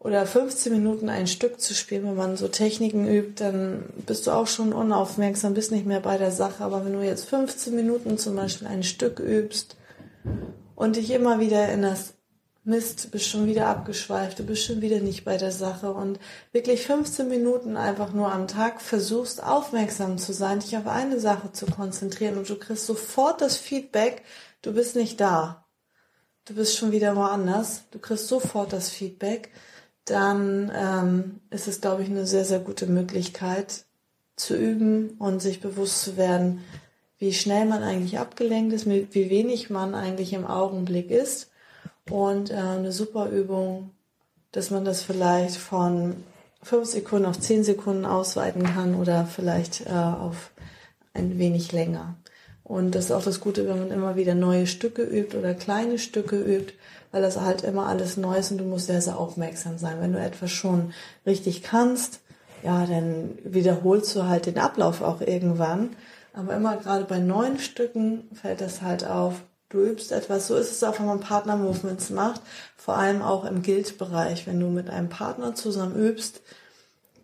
Oder 0.00 0.26
15 0.26 0.72
Minuten 0.72 1.08
ein 1.08 1.28
Stück 1.28 1.60
zu 1.60 1.74
spielen, 1.74 2.04
wenn 2.04 2.16
man 2.16 2.36
so 2.36 2.48
Techniken 2.48 3.06
übt, 3.06 3.34
dann 3.36 3.84
bist 4.04 4.26
du 4.26 4.32
auch 4.32 4.48
schon 4.48 4.72
unaufmerksam, 4.72 5.54
bist 5.54 5.70
nicht 5.70 5.86
mehr 5.86 6.00
bei 6.00 6.18
der 6.18 6.32
Sache. 6.32 6.64
Aber 6.64 6.84
wenn 6.84 6.94
du 6.94 7.02
jetzt 7.02 7.28
15 7.28 7.72
Minuten 7.72 8.18
zum 8.18 8.34
Beispiel 8.34 8.66
ein 8.66 8.82
Stück 8.82 9.20
übst 9.20 9.76
und 10.74 10.96
dich 10.96 11.12
immer 11.12 11.38
wieder 11.38 11.58
erinnerst, 11.58 12.14
Mist, 12.64 13.04
du 13.04 13.08
bist 13.10 13.26
schon 13.26 13.48
wieder 13.48 13.66
abgeschweift, 13.66 14.38
du 14.38 14.44
bist 14.44 14.64
schon 14.64 14.80
wieder 14.80 15.00
nicht 15.00 15.24
bei 15.24 15.36
der 15.36 15.50
Sache. 15.50 15.92
Und 15.92 16.20
wirklich 16.52 16.86
15 16.86 17.28
Minuten 17.28 17.76
einfach 17.76 18.12
nur 18.12 18.30
am 18.30 18.46
Tag 18.46 18.80
versuchst 18.80 19.42
aufmerksam 19.42 20.16
zu 20.16 20.32
sein, 20.32 20.60
dich 20.60 20.76
auf 20.76 20.86
eine 20.86 21.18
Sache 21.18 21.50
zu 21.50 21.66
konzentrieren. 21.66 22.38
Und 22.38 22.48
du 22.48 22.54
kriegst 22.54 22.86
sofort 22.86 23.40
das 23.40 23.56
Feedback, 23.56 24.22
du 24.62 24.72
bist 24.74 24.94
nicht 24.94 25.20
da. 25.20 25.64
Du 26.44 26.54
bist 26.54 26.76
schon 26.76 26.92
wieder 26.92 27.16
woanders, 27.16 27.82
du 27.90 27.98
kriegst 27.98 28.28
sofort 28.28 28.72
das 28.72 28.90
Feedback, 28.90 29.50
dann 30.04 30.72
ähm, 30.74 31.40
ist 31.50 31.68
es, 31.68 31.80
glaube 31.80 32.02
ich, 32.02 32.10
eine 32.10 32.26
sehr, 32.26 32.44
sehr 32.44 32.58
gute 32.58 32.86
Möglichkeit 32.86 33.84
zu 34.34 34.56
üben 34.56 35.10
und 35.18 35.40
sich 35.40 35.60
bewusst 35.60 36.02
zu 36.02 36.16
werden, 36.16 36.64
wie 37.18 37.32
schnell 37.32 37.64
man 37.64 37.84
eigentlich 37.84 38.18
abgelenkt 38.18 38.72
ist, 38.72 38.86
wie 38.86 39.30
wenig 39.30 39.70
man 39.70 39.94
eigentlich 39.94 40.32
im 40.32 40.44
Augenblick 40.46 41.10
ist 41.10 41.51
und 42.10 42.50
äh, 42.50 42.54
eine 42.54 42.92
super 42.92 43.28
Übung, 43.28 43.90
dass 44.52 44.70
man 44.70 44.84
das 44.84 45.02
vielleicht 45.02 45.56
von 45.56 46.24
fünf 46.62 46.88
Sekunden 46.88 47.26
auf 47.26 47.40
zehn 47.40 47.64
Sekunden 47.64 48.04
ausweiten 48.04 48.64
kann 48.64 48.94
oder 48.94 49.26
vielleicht 49.26 49.86
äh, 49.86 49.90
auf 49.92 50.50
ein 51.14 51.38
wenig 51.38 51.72
länger. 51.72 52.16
Und 52.64 52.94
das 52.94 53.06
ist 53.06 53.12
auch 53.12 53.24
das 53.24 53.40
Gute, 53.40 53.68
wenn 53.68 53.78
man 53.78 53.90
immer 53.90 54.16
wieder 54.16 54.34
neue 54.34 54.66
Stücke 54.66 55.02
übt 55.02 55.36
oder 55.36 55.54
kleine 55.54 55.98
Stücke 55.98 56.40
übt, 56.40 56.74
weil 57.10 57.20
das 57.20 57.40
halt 57.40 57.62
immer 57.64 57.86
alles 57.86 58.16
neu 58.16 58.36
ist 58.36 58.52
und 58.52 58.58
du 58.58 58.64
musst 58.64 58.86
sehr, 58.86 59.02
sehr 59.02 59.18
aufmerksam 59.18 59.78
sein. 59.78 60.00
Wenn 60.00 60.12
du 60.12 60.20
etwas 60.20 60.50
schon 60.50 60.92
richtig 61.26 61.62
kannst, 61.62 62.20
ja, 62.62 62.86
dann 62.86 63.36
wiederholst 63.44 64.14
du 64.14 64.24
halt 64.24 64.46
den 64.46 64.58
Ablauf 64.58 65.02
auch 65.02 65.20
irgendwann 65.20 65.90
Aber 66.32 66.54
immer 66.54 66.76
gerade 66.76 67.04
bei 67.04 67.18
neuen 67.18 67.58
Stücken 67.58 68.28
fällt 68.32 68.60
das 68.60 68.82
halt 68.82 69.06
auf. 69.06 69.42
Du 69.72 69.82
übst 69.82 70.12
etwas, 70.12 70.48
so 70.48 70.56
ist 70.56 70.70
es 70.70 70.84
auch, 70.84 70.98
wenn 70.98 71.06
man 71.06 71.20
Partner-Movements 71.20 72.10
macht, 72.10 72.42
vor 72.76 72.98
allem 72.98 73.22
auch 73.22 73.46
im 73.46 73.62
Guild-Bereich. 73.62 74.46
Wenn 74.46 74.60
du 74.60 74.66
mit 74.66 74.90
einem 74.90 75.08
Partner 75.08 75.54
zusammen 75.54 75.96
übst 75.96 76.42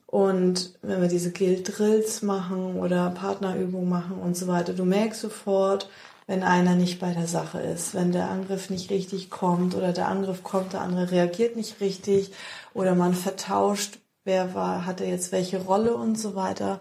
und 0.07 0.73
wenn 0.81 1.03
wir 1.03 1.09
diese 1.09 1.31
Guild-Drills 1.31 2.23
machen 2.23 2.77
oder 2.81 3.11
Partnerübungen 3.11 3.91
machen 3.91 4.19
und 4.19 4.35
so 4.35 4.47
weiter, 4.47 4.73
du 4.73 4.87
merkst 4.87 5.21
sofort, 5.21 5.91
wenn 6.27 6.43
einer 6.43 6.75
nicht 6.75 7.01
bei 7.01 7.13
der 7.13 7.27
Sache 7.27 7.61
ist, 7.61 7.95
wenn 7.95 8.13
der 8.13 8.31
Angriff 8.31 8.71
nicht 8.71 8.91
richtig 8.91 9.29
kommt 9.29 9.75
oder 9.75 9.93
der 9.93 10.09
Angriff 10.09 10.43
kommt, 10.43 10.73
der 10.73 10.81
andere 10.81 11.11
reagiert 11.11 11.55
nicht 11.55 11.83
richtig 11.83 12.33
oder 12.73 12.95
man 12.95 13.13
vertauscht, 13.13 13.99
wer 14.25 14.55
war, 14.55 14.87
hatte 14.87 15.05
jetzt 15.05 15.33
welche 15.33 15.59
Rolle 15.59 15.95
und 15.95 16.19
so 16.19 16.35
weiter. 16.35 16.81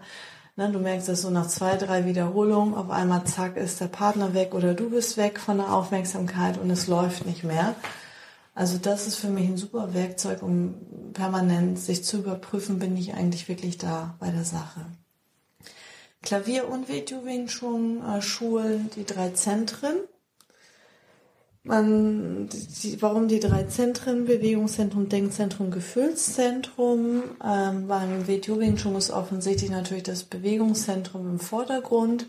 Ne, 0.58 0.72
du 0.72 0.80
merkst 0.80 1.08
das 1.08 1.22
so 1.22 1.30
nach 1.30 1.46
zwei, 1.46 1.76
drei 1.76 2.04
Wiederholungen, 2.04 2.74
auf 2.74 2.90
einmal 2.90 3.22
zack 3.22 3.56
ist 3.56 3.80
der 3.80 3.86
Partner 3.86 4.34
weg 4.34 4.54
oder 4.54 4.74
du 4.74 4.90
bist 4.90 5.16
weg 5.16 5.38
von 5.38 5.58
der 5.58 5.72
Aufmerksamkeit 5.72 6.58
und 6.58 6.68
es 6.68 6.88
läuft 6.88 7.26
nicht 7.26 7.44
mehr. 7.44 7.76
Also 8.56 8.76
das 8.76 9.06
ist 9.06 9.14
für 9.14 9.28
mich 9.28 9.46
ein 9.48 9.56
super 9.56 9.94
Werkzeug, 9.94 10.42
um 10.42 10.74
permanent 11.12 11.78
sich 11.78 12.02
zu 12.02 12.16
überprüfen, 12.16 12.80
bin 12.80 12.96
ich 12.96 13.14
eigentlich 13.14 13.48
wirklich 13.48 13.78
da 13.78 14.16
bei 14.18 14.32
der 14.32 14.42
Sache. 14.42 14.80
Klavier- 16.24 16.68
und 16.68 16.88
Video 16.88 17.24
Wing 17.24 17.46
Chun 17.46 18.02
äh, 18.02 18.20
Schulen, 18.20 18.90
die 18.96 19.04
drei 19.04 19.28
Zentren. 19.30 19.94
Man, 21.68 22.48
die, 22.82 23.02
warum 23.02 23.28
die 23.28 23.40
drei 23.40 23.64
Zentren, 23.64 24.24
Bewegungszentrum, 24.24 25.10
Denkzentrum, 25.10 25.70
Gefühlszentrum? 25.70 27.24
Ähm, 27.44 27.86
beim 27.86 28.26
Video 28.26 28.58
Wing 28.58 28.76
Chun 28.76 28.96
ist 28.96 29.10
offensichtlich 29.10 29.70
natürlich 29.70 30.04
das 30.04 30.24
Bewegungszentrum 30.24 31.28
im 31.28 31.38
Vordergrund, 31.38 32.26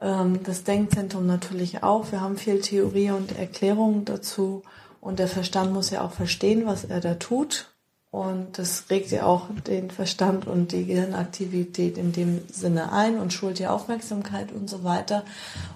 ähm, 0.00 0.44
das 0.44 0.62
Denkzentrum 0.62 1.26
natürlich 1.26 1.82
auch. 1.82 2.12
Wir 2.12 2.20
haben 2.20 2.36
viel 2.36 2.60
Theorie 2.60 3.10
und 3.10 3.36
Erklärung 3.36 4.04
dazu 4.04 4.62
und 5.00 5.18
der 5.18 5.26
Verstand 5.26 5.72
muss 5.72 5.90
ja 5.90 6.02
auch 6.02 6.12
verstehen, 6.12 6.64
was 6.64 6.84
er 6.84 7.00
da 7.00 7.14
tut 7.14 7.74
und 8.10 8.58
das 8.58 8.86
regt 8.88 9.10
ja 9.10 9.24
auch 9.24 9.48
den 9.66 9.90
Verstand 9.90 10.46
und 10.46 10.72
die 10.72 10.86
Gehirnaktivität 10.86 11.98
in 11.98 12.12
dem 12.12 12.40
Sinne 12.50 12.90
ein 12.90 13.18
und 13.18 13.34
schult 13.34 13.58
die 13.58 13.66
Aufmerksamkeit 13.66 14.50
und 14.50 14.70
so 14.70 14.82
weiter. 14.82 15.24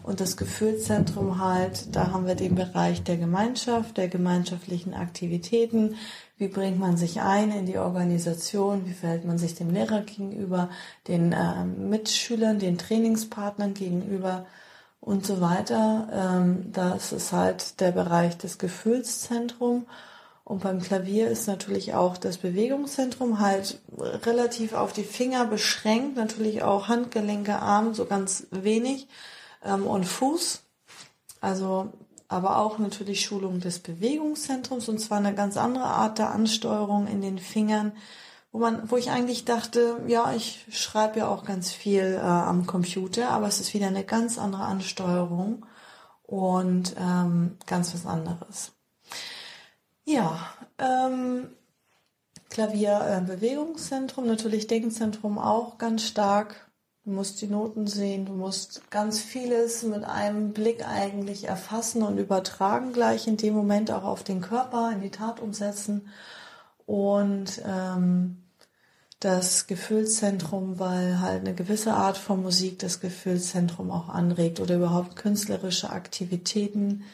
Und 0.03 0.21
das 0.21 0.38
Gefühlszentrum 0.38 1.38
halt, 1.38 1.95
da 1.95 2.11
haben 2.11 2.27
wir 2.27 2.35
den 2.35 2.55
Bereich 2.55 3.03
der 3.03 3.18
Gemeinschaft, 3.18 3.99
der 3.99 4.09
gemeinschaftlichen 4.09 4.95
Aktivitäten. 4.95 5.97
Wie 6.38 6.49
bringt 6.49 6.79
man 6.79 6.97
sich 6.97 7.21
ein 7.21 7.53
in 7.53 7.66
die 7.66 7.77
Organisation? 7.77 8.87
Wie 8.87 8.95
verhält 8.95 9.27
man 9.27 9.37
sich 9.37 9.55
dem 9.55 9.71
Lehrer 9.71 10.01
gegenüber, 10.01 10.71
den 11.09 11.33
äh, 11.33 11.64
Mitschülern, 11.64 12.59
den 12.59 12.79
Trainingspartnern 12.79 13.75
gegenüber? 13.75 14.47
und 15.03 15.27
so 15.27 15.40
weiter. 15.40 16.09
Ähm, 16.12 16.71
das 16.73 17.12
ist 17.12 17.33
halt 17.33 17.81
der 17.81 17.90
Bereich 17.90 18.38
des 18.38 18.59
Gefühlszentrum. 18.59 19.85
Und 20.52 20.62
beim 20.62 20.82
Klavier 20.82 21.28
ist 21.28 21.46
natürlich 21.46 21.94
auch 21.94 22.18
das 22.18 22.36
Bewegungszentrum 22.36 23.40
halt 23.40 23.80
relativ 23.98 24.74
auf 24.74 24.92
die 24.92 25.02
Finger 25.02 25.46
beschränkt, 25.46 26.18
natürlich 26.18 26.62
auch 26.62 26.88
Handgelenke, 26.88 27.56
Arm, 27.56 27.94
so 27.94 28.04
ganz 28.04 28.48
wenig 28.50 29.08
ähm, 29.64 29.86
und 29.86 30.04
Fuß. 30.04 30.60
Also 31.40 31.94
aber 32.28 32.58
auch 32.58 32.78
natürlich 32.78 33.24
Schulung 33.24 33.60
des 33.60 33.78
Bewegungszentrums 33.78 34.90
und 34.90 34.98
zwar 34.98 35.16
eine 35.16 35.34
ganz 35.34 35.56
andere 35.56 35.84
Art 35.84 36.18
der 36.18 36.32
Ansteuerung 36.32 37.06
in 37.06 37.22
den 37.22 37.38
Fingern, 37.38 37.92
wo 38.52 38.58
man, 38.58 38.90
wo 38.90 38.98
ich 38.98 39.10
eigentlich 39.10 39.46
dachte, 39.46 40.02
ja, 40.06 40.34
ich 40.34 40.66
schreibe 40.70 41.20
ja 41.20 41.28
auch 41.28 41.46
ganz 41.46 41.72
viel 41.72 42.18
äh, 42.20 42.20
am 42.20 42.66
Computer, 42.66 43.30
aber 43.30 43.46
es 43.46 43.58
ist 43.58 43.72
wieder 43.72 43.86
eine 43.86 44.04
ganz 44.04 44.36
andere 44.36 44.64
Ansteuerung 44.64 45.64
und 46.24 46.94
ähm, 47.00 47.56
ganz 47.64 47.94
was 47.94 48.04
anderes. 48.04 48.72
Ja, 50.04 50.38
ähm, 50.78 51.48
Klavier 52.50 53.00
äh, 53.00 53.20
Bewegungszentrum, 53.24 54.26
natürlich 54.26 54.66
Denkzentrum 54.66 55.38
auch 55.38 55.78
ganz 55.78 56.04
stark. 56.04 56.70
Du 57.04 57.10
musst 57.10 57.40
die 57.40 57.48
Noten 57.48 57.86
sehen, 57.86 58.26
du 58.26 58.32
musst 58.32 58.90
ganz 58.90 59.20
vieles 59.20 59.82
mit 59.82 60.04
einem 60.04 60.52
Blick 60.52 60.86
eigentlich 60.86 61.44
erfassen 61.44 62.02
und 62.02 62.18
übertragen, 62.18 62.92
gleich 62.92 63.26
in 63.26 63.36
dem 63.36 63.54
Moment 63.54 63.90
auch 63.90 64.04
auf 64.04 64.22
den 64.22 64.40
Körper, 64.40 64.92
in 64.92 65.00
die 65.00 65.10
Tat 65.10 65.40
umsetzen. 65.40 66.08
Und 66.86 67.62
ähm, 67.66 68.42
das 69.18 69.66
Gefühlszentrum, 69.66 70.78
weil 70.78 71.20
halt 71.20 71.40
eine 71.40 71.54
gewisse 71.54 71.94
Art 71.94 72.18
von 72.18 72.42
Musik 72.42 72.78
das 72.80 73.00
Gefühlszentrum 73.00 73.90
auch 73.90 74.08
anregt 74.08 74.60
oder 74.60 74.76
überhaupt 74.76 75.16
künstlerische 75.16 75.90
Aktivitäten, 75.90 77.04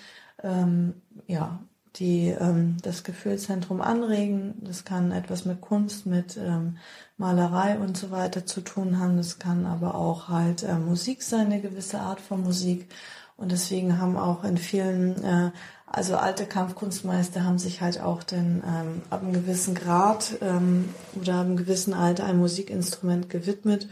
ähm, 0.43 1.01
ja, 1.27 1.61
die 1.99 2.29
ähm, 2.29 2.77
das 2.83 3.05
Gefühlszentrum 3.05 3.81
anregen. 3.81 4.55
Das 4.61 4.85
kann 4.85 5.13
etwas 5.13 5.45
mit 5.45 5.61
Kunst, 5.61 6.07
mit 6.07 6.37
ähm, 6.37 6.79
Malerei 7.17 7.79
und 7.79 7.97
so 7.97 8.11
weiter 8.11 8.47
zu 8.47 8.61
tun 8.61 8.99
haben. 8.99 9.17
Das 9.17 9.39
kann 9.39 9.67
aber 9.67 9.95
auch 9.95 10.29
halt 10.29 10.63
äh, 10.63 10.75
Musik 10.75 11.23
sein, 11.23 11.47
eine 11.47 11.61
gewisse 11.61 12.01
Art 12.01 12.21
von 12.21 12.43
Musik. 12.43 12.89
Und 13.37 13.53
deswegen 13.53 13.99
haben 14.01 14.17
auch 14.17 14.45
in 14.45 14.59
vielen, 14.59 15.23
äh, 15.25 15.51
also 15.87 16.17
alte 16.17 16.47
Kampfkunstmeister 16.47 17.45
haben 17.45 17.59
sich 17.59 17.81
halt 17.81 18.01
auch 18.01 18.23
dann 18.23 18.63
ähm, 18.67 19.03
ab 19.11 19.23
einem 19.23 19.33
gewissen 19.33 19.75
Grad 19.75 20.37
ähm, 20.41 20.89
oder 21.15 21.35
ab 21.35 21.47
einem 21.47 21.57
gewissen 21.57 21.95
Alter 21.95 22.25
ein 22.25 22.39
Musikinstrument 22.39 23.31
gewidmet 23.31 23.89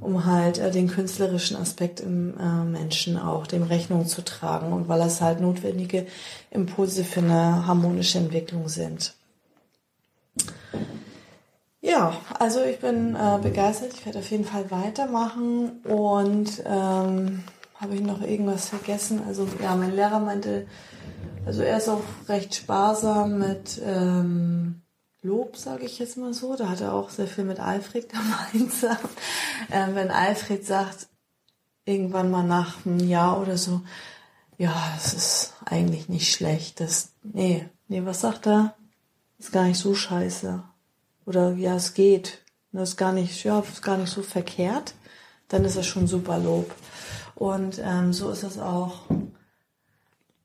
um 0.00 0.24
halt 0.26 0.58
äh, 0.58 0.70
den 0.70 0.88
künstlerischen 0.88 1.56
Aspekt 1.56 2.00
im 2.00 2.34
äh, 2.38 2.64
Menschen 2.64 3.18
auch 3.18 3.46
dem 3.46 3.62
Rechnung 3.62 4.06
zu 4.06 4.22
tragen 4.22 4.72
und 4.72 4.88
weil 4.88 4.98
das 4.98 5.20
halt 5.20 5.40
notwendige 5.40 6.06
Impulse 6.50 7.04
für 7.04 7.20
eine 7.20 7.66
harmonische 7.66 8.18
Entwicklung 8.18 8.68
sind. 8.68 9.14
Ja, 11.80 12.14
also 12.38 12.62
ich 12.64 12.80
bin 12.80 13.14
äh, 13.14 13.38
begeistert. 13.40 13.92
Ich 13.94 14.04
werde 14.04 14.18
auf 14.18 14.30
jeden 14.30 14.44
Fall 14.44 14.70
weitermachen 14.70 15.80
und 15.84 16.62
ähm, 16.66 17.44
habe 17.80 17.94
ich 17.94 18.00
noch 18.00 18.22
irgendwas 18.22 18.68
vergessen? 18.68 19.22
Also 19.26 19.46
ja, 19.62 19.76
mein 19.76 19.94
Lehrer 19.94 20.18
meinte, 20.18 20.66
also 21.44 21.62
er 21.62 21.76
ist 21.76 21.88
auch 21.88 22.02
recht 22.28 22.54
sparsam 22.54 23.38
mit 23.38 23.80
ähm, 23.84 24.82
Lob, 25.26 25.56
sage 25.56 25.84
ich 25.84 25.98
jetzt 25.98 26.16
mal 26.16 26.32
so. 26.32 26.56
Da 26.56 26.68
hat 26.68 26.80
er 26.80 26.94
auch 26.94 27.10
sehr 27.10 27.26
viel 27.26 27.44
mit 27.44 27.60
Alfred 27.60 28.08
gemeinsam. 28.52 28.98
Ähm, 29.70 29.94
wenn 29.94 30.10
Alfred 30.10 30.64
sagt, 30.64 31.08
irgendwann 31.84 32.30
mal 32.30 32.44
nach 32.44 32.86
einem 32.86 33.00
Jahr 33.00 33.40
oder 33.40 33.58
so, 33.58 33.82
ja, 34.56 34.74
das 34.94 35.14
ist 35.14 35.52
eigentlich 35.64 36.08
nicht 36.08 36.32
schlecht. 36.32 36.80
Das, 36.80 37.10
nee, 37.22 37.68
nee, 37.88 38.04
was 38.04 38.20
sagt 38.20 38.46
er? 38.46 38.76
Ist 39.38 39.52
gar 39.52 39.64
nicht 39.64 39.78
so 39.78 39.94
scheiße. 39.94 40.62
Oder 41.26 41.52
ja, 41.54 41.74
es 41.74 41.94
geht. 41.94 42.42
Das 42.72 42.90
ist 42.90 42.96
gar 42.96 43.12
nicht, 43.12 43.44
ja, 43.44 43.58
ist 43.60 43.82
gar 43.82 43.98
nicht 43.98 44.12
so 44.12 44.22
verkehrt. 44.22 44.94
Dann 45.48 45.64
ist 45.64 45.76
das 45.76 45.86
schon 45.86 46.06
super 46.06 46.38
Lob. 46.38 46.74
Und 47.34 47.80
ähm, 47.82 48.12
so 48.12 48.30
ist 48.30 48.44
es 48.44 48.58
auch 48.58 49.02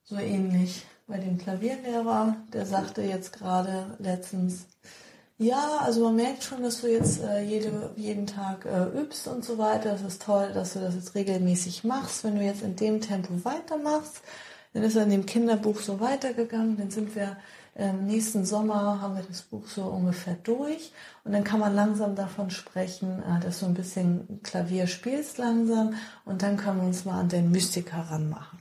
so 0.03 0.17
ähnlich 0.17 0.85
bei 1.07 1.17
dem 1.17 1.37
Klavierlehrer, 1.37 2.37
der 2.53 2.65
sagte 2.65 3.01
jetzt 3.01 3.33
gerade 3.33 3.95
letztens, 3.99 4.65
ja, 5.41 5.79
also 5.79 6.03
man 6.03 6.15
merkt 6.15 6.43
schon, 6.43 6.61
dass 6.61 6.81
du 6.81 6.87
jetzt 6.87 7.19
äh, 7.23 7.41
jede, 7.41 7.91
jeden 7.95 8.27
Tag 8.27 8.65
äh, 8.65 8.99
übst 8.99 9.27
und 9.27 9.43
so 9.43 9.57
weiter. 9.57 9.95
Es 9.95 10.03
ist 10.03 10.21
toll, 10.21 10.51
dass 10.53 10.73
du 10.73 10.79
das 10.79 10.93
jetzt 10.93 11.15
regelmäßig 11.15 11.83
machst. 11.83 12.23
Wenn 12.23 12.35
du 12.35 12.43
jetzt 12.43 12.61
in 12.61 12.75
dem 12.75 13.01
Tempo 13.01 13.33
weitermachst, 13.43 14.21
dann 14.73 14.83
ist 14.83 14.95
er 14.95 15.03
in 15.03 15.09
dem 15.09 15.25
Kinderbuch 15.25 15.79
so 15.79 15.99
weitergegangen. 15.99 16.77
Dann 16.77 16.91
sind 16.91 17.15
wir 17.15 17.37
ähm, 17.75 18.05
nächsten 18.05 18.45
Sommer, 18.45 19.01
haben 19.01 19.15
wir 19.15 19.23
das 19.23 19.41
Buch 19.41 19.67
so 19.67 19.85
ungefähr 19.85 20.35
durch. 20.43 20.91
Und 21.23 21.31
dann 21.31 21.43
kann 21.43 21.59
man 21.59 21.73
langsam 21.73 22.15
davon 22.15 22.51
sprechen, 22.51 23.23
äh, 23.23 23.43
dass 23.43 23.61
du 23.61 23.65
ein 23.65 23.73
bisschen 23.73 24.41
Klavier 24.43 24.85
spielst 24.85 25.39
langsam. 25.39 25.95
Und 26.23 26.43
dann 26.43 26.55
können 26.55 26.81
wir 26.81 26.87
uns 26.87 27.03
mal 27.03 27.19
an 27.19 27.29
den 27.29 27.49
Mystiker 27.49 28.05
ranmachen 28.11 28.59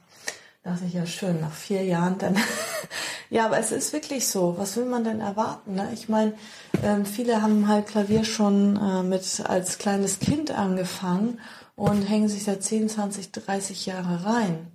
dachte 0.62 0.84
ich 0.84 0.94
ja 0.94 1.06
schön, 1.06 1.40
nach 1.40 1.52
vier 1.52 1.84
Jahren 1.84 2.18
dann. 2.18 2.36
ja, 3.30 3.46
aber 3.46 3.58
es 3.58 3.70
ist 3.70 3.92
wirklich 3.92 4.28
so. 4.28 4.58
Was 4.58 4.76
will 4.76 4.86
man 4.86 5.04
denn 5.04 5.20
erwarten? 5.20 5.74
Ne? 5.74 5.88
Ich 5.94 6.08
meine, 6.08 6.34
ähm, 6.82 7.06
viele 7.06 7.40
haben 7.40 7.68
halt 7.68 7.86
Klavier 7.86 8.24
schon 8.24 8.76
äh, 8.76 9.04
mit 9.04 9.42
als 9.46 9.78
kleines 9.78 10.18
Kind 10.18 10.50
angefangen 10.50 11.38
und 11.76 12.02
hängen 12.02 12.28
sich 12.28 12.44
da 12.44 12.58
10, 12.58 12.88
20, 12.88 13.30
30 13.30 13.86
Jahre 13.86 14.24
rein 14.24 14.66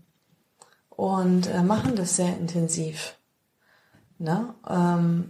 und 0.89 1.48
äh, 1.48 1.62
machen 1.62 1.96
das 1.98 2.15
sehr 2.15 2.38
intensiv. 2.38 3.18
Ne? 4.18 4.56
Ähm, 4.70 5.30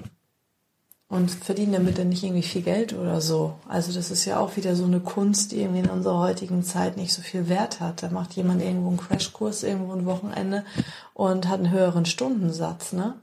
und 1.07 1.29
verdienen 1.29 1.73
damit 1.73 1.97
dann 1.97 2.09
nicht 2.09 2.23
irgendwie 2.23 2.41
viel 2.41 2.63
Geld 2.63 2.93
oder 2.93 3.21
so. 3.21 3.55
Also 3.67 3.93
das 3.93 4.09
ist 4.09 4.25
ja 4.25 4.39
auch 4.39 4.57
wieder 4.57 4.75
so 4.75 4.85
eine 4.85 4.99
Kunst, 4.99 5.51
die 5.51 5.61
irgendwie 5.61 5.81
in 5.81 5.89
unserer 5.89 6.19
heutigen 6.19 6.63
Zeit 6.63 6.97
nicht 6.97 7.13
so 7.13 7.21
viel 7.21 7.47
Wert 7.47 7.79
hat. 7.79 8.01
Da 8.01 8.09
macht 8.09 8.33
jemand 8.33 8.61
irgendwo 8.61 8.89
einen 8.89 8.97
Crashkurs, 8.97 9.63
irgendwo 9.63 9.93
ein 9.93 10.05
Wochenende 10.05 10.65
und 11.13 11.47
hat 11.47 11.59
einen 11.59 11.71
höheren 11.71 12.05
Stundensatz. 12.05 12.91
Ne? 12.91 13.19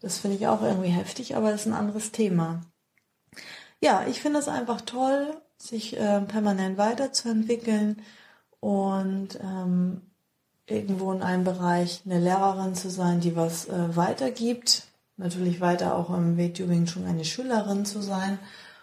Das 0.00 0.18
finde 0.18 0.36
ich 0.36 0.46
auch 0.46 0.62
irgendwie 0.62 0.90
heftig, 0.90 1.36
aber 1.36 1.50
das 1.50 1.62
ist 1.62 1.66
ein 1.66 1.74
anderes 1.74 2.12
Thema. 2.12 2.62
Ja, 3.80 4.06
ich 4.08 4.20
finde 4.20 4.38
es 4.38 4.48
einfach 4.48 4.80
toll, 4.80 5.36
sich 5.56 5.98
äh, 5.98 6.20
permanent 6.20 6.78
weiterzuentwickeln 6.78 8.00
und 8.60 9.38
ähm, 9.42 10.02
irgendwo 10.66 11.12
in 11.12 11.22
einem 11.22 11.44
Bereich 11.44 12.02
eine 12.04 12.20
Lehrerin 12.20 12.74
zu 12.74 12.90
sein, 12.90 13.20
die 13.20 13.34
was 13.34 13.68
äh, 13.68 13.96
weitergibt. 13.96 14.87
Natürlich 15.18 15.60
weiter 15.60 15.96
auch 15.96 16.10
im 16.10 16.36
Wing 16.36 16.86
schon 16.86 17.04
eine 17.04 17.24
Schülerin 17.24 17.84
zu 17.84 18.00
sein 18.00 18.38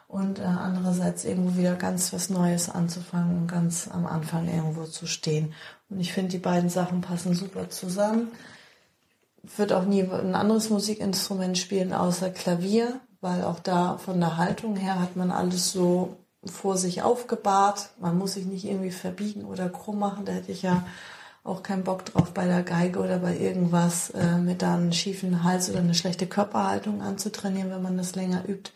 und 0.09 0.39
äh, 0.39 0.43
andererseits 0.43 1.23
irgendwo 1.23 1.57
wieder 1.57 1.75
ganz 1.75 2.11
was 2.11 2.29
Neues 2.29 2.69
anzufangen 2.69 3.37
und 3.37 3.47
ganz 3.47 3.89
am 3.91 4.05
Anfang 4.05 4.47
irgendwo 4.47 4.83
zu 4.83 5.07
stehen. 5.07 5.53
Und 5.89 5.99
ich 6.01 6.11
finde, 6.11 6.31
die 6.31 6.37
beiden 6.37 6.69
Sachen 6.69 7.01
passen 7.01 7.33
super 7.33 7.69
zusammen. 7.69 8.27
Wird 9.57 9.71
auch 9.71 9.85
nie 9.85 10.03
ein 10.03 10.35
anderes 10.35 10.69
Musikinstrument 10.69 11.57
spielen 11.57 11.93
außer 11.93 12.29
Klavier, 12.31 12.99
weil 13.21 13.43
auch 13.43 13.59
da 13.59 13.97
von 13.97 14.19
der 14.19 14.35
Haltung 14.35 14.75
her 14.75 14.99
hat 14.99 15.15
man 15.15 15.31
alles 15.31 15.71
so 15.71 16.17
vor 16.43 16.77
sich 16.77 17.01
aufgebahrt. 17.01 17.91
Man 17.99 18.17
muss 18.17 18.33
sich 18.33 18.45
nicht 18.45 18.65
irgendwie 18.65 18.91
verbiegen 18.91 19.45
oder 19.45 19.69
krumm 19.69 19.99
machen. 19.99 20.25
Da 20.25 20.33
hätte 20.33 20.51
ich 20.51 20.63
ja 20.63 20.85
auch 21.45 21.63
keinen 21.63 21.83
Bock 21.83 22.05
drauf, 22.05 22.33
bei 22.33 22.45
der 22.45 22.63
Geige 22.63 22.99
oder 22.99 23.19
bei 23.19 23.37
irgendwas 23.37 24.09
äh, 24.09 24.37
mit 24.37 24.63
einem 24.63 24.91
schiefen 24.91 25.43
Hals 25.43 25.69
oder 25.69 25.79
eine 25.79 25.93
schlechte 25.93 26.25
Körperhaltung 26.25 27.01
anzutrainieren, 27.01 27.69
wenn 27.71 27.83
man 27.83 27.97
das 27.97 28.15
länger 28.15 28.43
übt. 28.47 28.71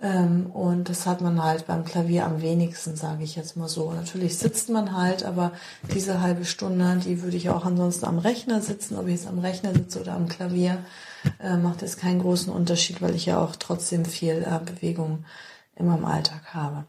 Ähm, 0.00 0.46
und 0.46 0.88
das 0.88 1.06
hat 1.06 1.20
man 1.20 1.42
halt 1.42 1.66
beim 1.66 1.84
Klavier 1.84 2.26
am 2.26 2.42
wenigsten, 2.42 2.96
sage 2.96 3.24
ich 3.24 3.34
jetzt 3.34 3.56
mal 3.56 3.68
so. 3.68 3.90
Natürlich 3.92 4.38
sitzt 4.38 4.68
man 4.68 4.96
halt, 4.96 5.24
aber 5.24 5.52
diese 5.92 6.20
halbe 6.20 6.44
Stunde, 6.44 7.00
die 7.04 7.22
würde 7.22 7.36
ich 7.36 7.50
auch 7.50 7.64
ansonsten 7.64 8.06
am 8.06 8.18
Rechner 8.18 8.60
sitzen, 8.60 8.96
ob 8.96 9.06
ich 9.06 9.14
jetzt 9.14 9.26
am 9.26 9.40
Rechner 9.40 9.72
sitze 9.74 10.00
oder 10.00 10.14
am 10.14 10.28
Klavier, 10.28 10.78
äh, 11.42 11.56
macht 11.56 11.82
es 11.82 11.96
keinen 11.96 12.20
großen 12.20 12.52
Unterschied, 12.52 13.02
weil 13.02 13.16
ich 13.16 13.26
ja 13.26 13.40
auch 13.40 13.56
trotzdem 13.56 14.04
viel 14.04 14.46
äh, 14.46 14.60
Bewegung 14.64 15.24
in 15.74 15.86
meinem 15.86 16.04
Alltag 16.04 16.54
habe. 16.54 16.84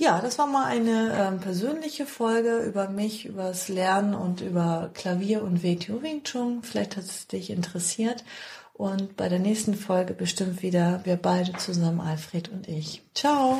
Ja, 0.00 0.18
das 0.22 0.38
war 0.38 0.46
mal 0.46 0.64
eine 0.64 1.14
ähm, 1.14 1.40
persönliche 1.40 2.06
Folge 2.06 2.60
über 2.60 2.88
mich, 2.88 3.26
über 3.26 3.42
das 3.48 3.68
Lernen 3.68 4.14
und 4.14 4.40
über 4.40 4.88
Klavier 4.94 5.42
und 5.42 5.62
WTO 5.62 6.00
Wing 6.00 6.22
Chun. 6.24 6.62
Vielleicht 6.62 6.96
hat 6.96 7.04
es 7.04 7.26
dich 7.26 7.50
interessiert. 7.50 8.24
Und 8.72 9.18
bei 9.18 9.28
der 9.28 9.40
nächsten 9.40 9.74
Folge 9.74 10.14
bestimmt 10.14 10.62
wieder 10.62 11.02
wir 11.04 11.16
beide 11.16 11.52
zusammen, 11.58 12.00
Alfred 12.00 12.48
und 12.48 12.66
ich. 12.66 13.02
Ciao! 13.14 13.58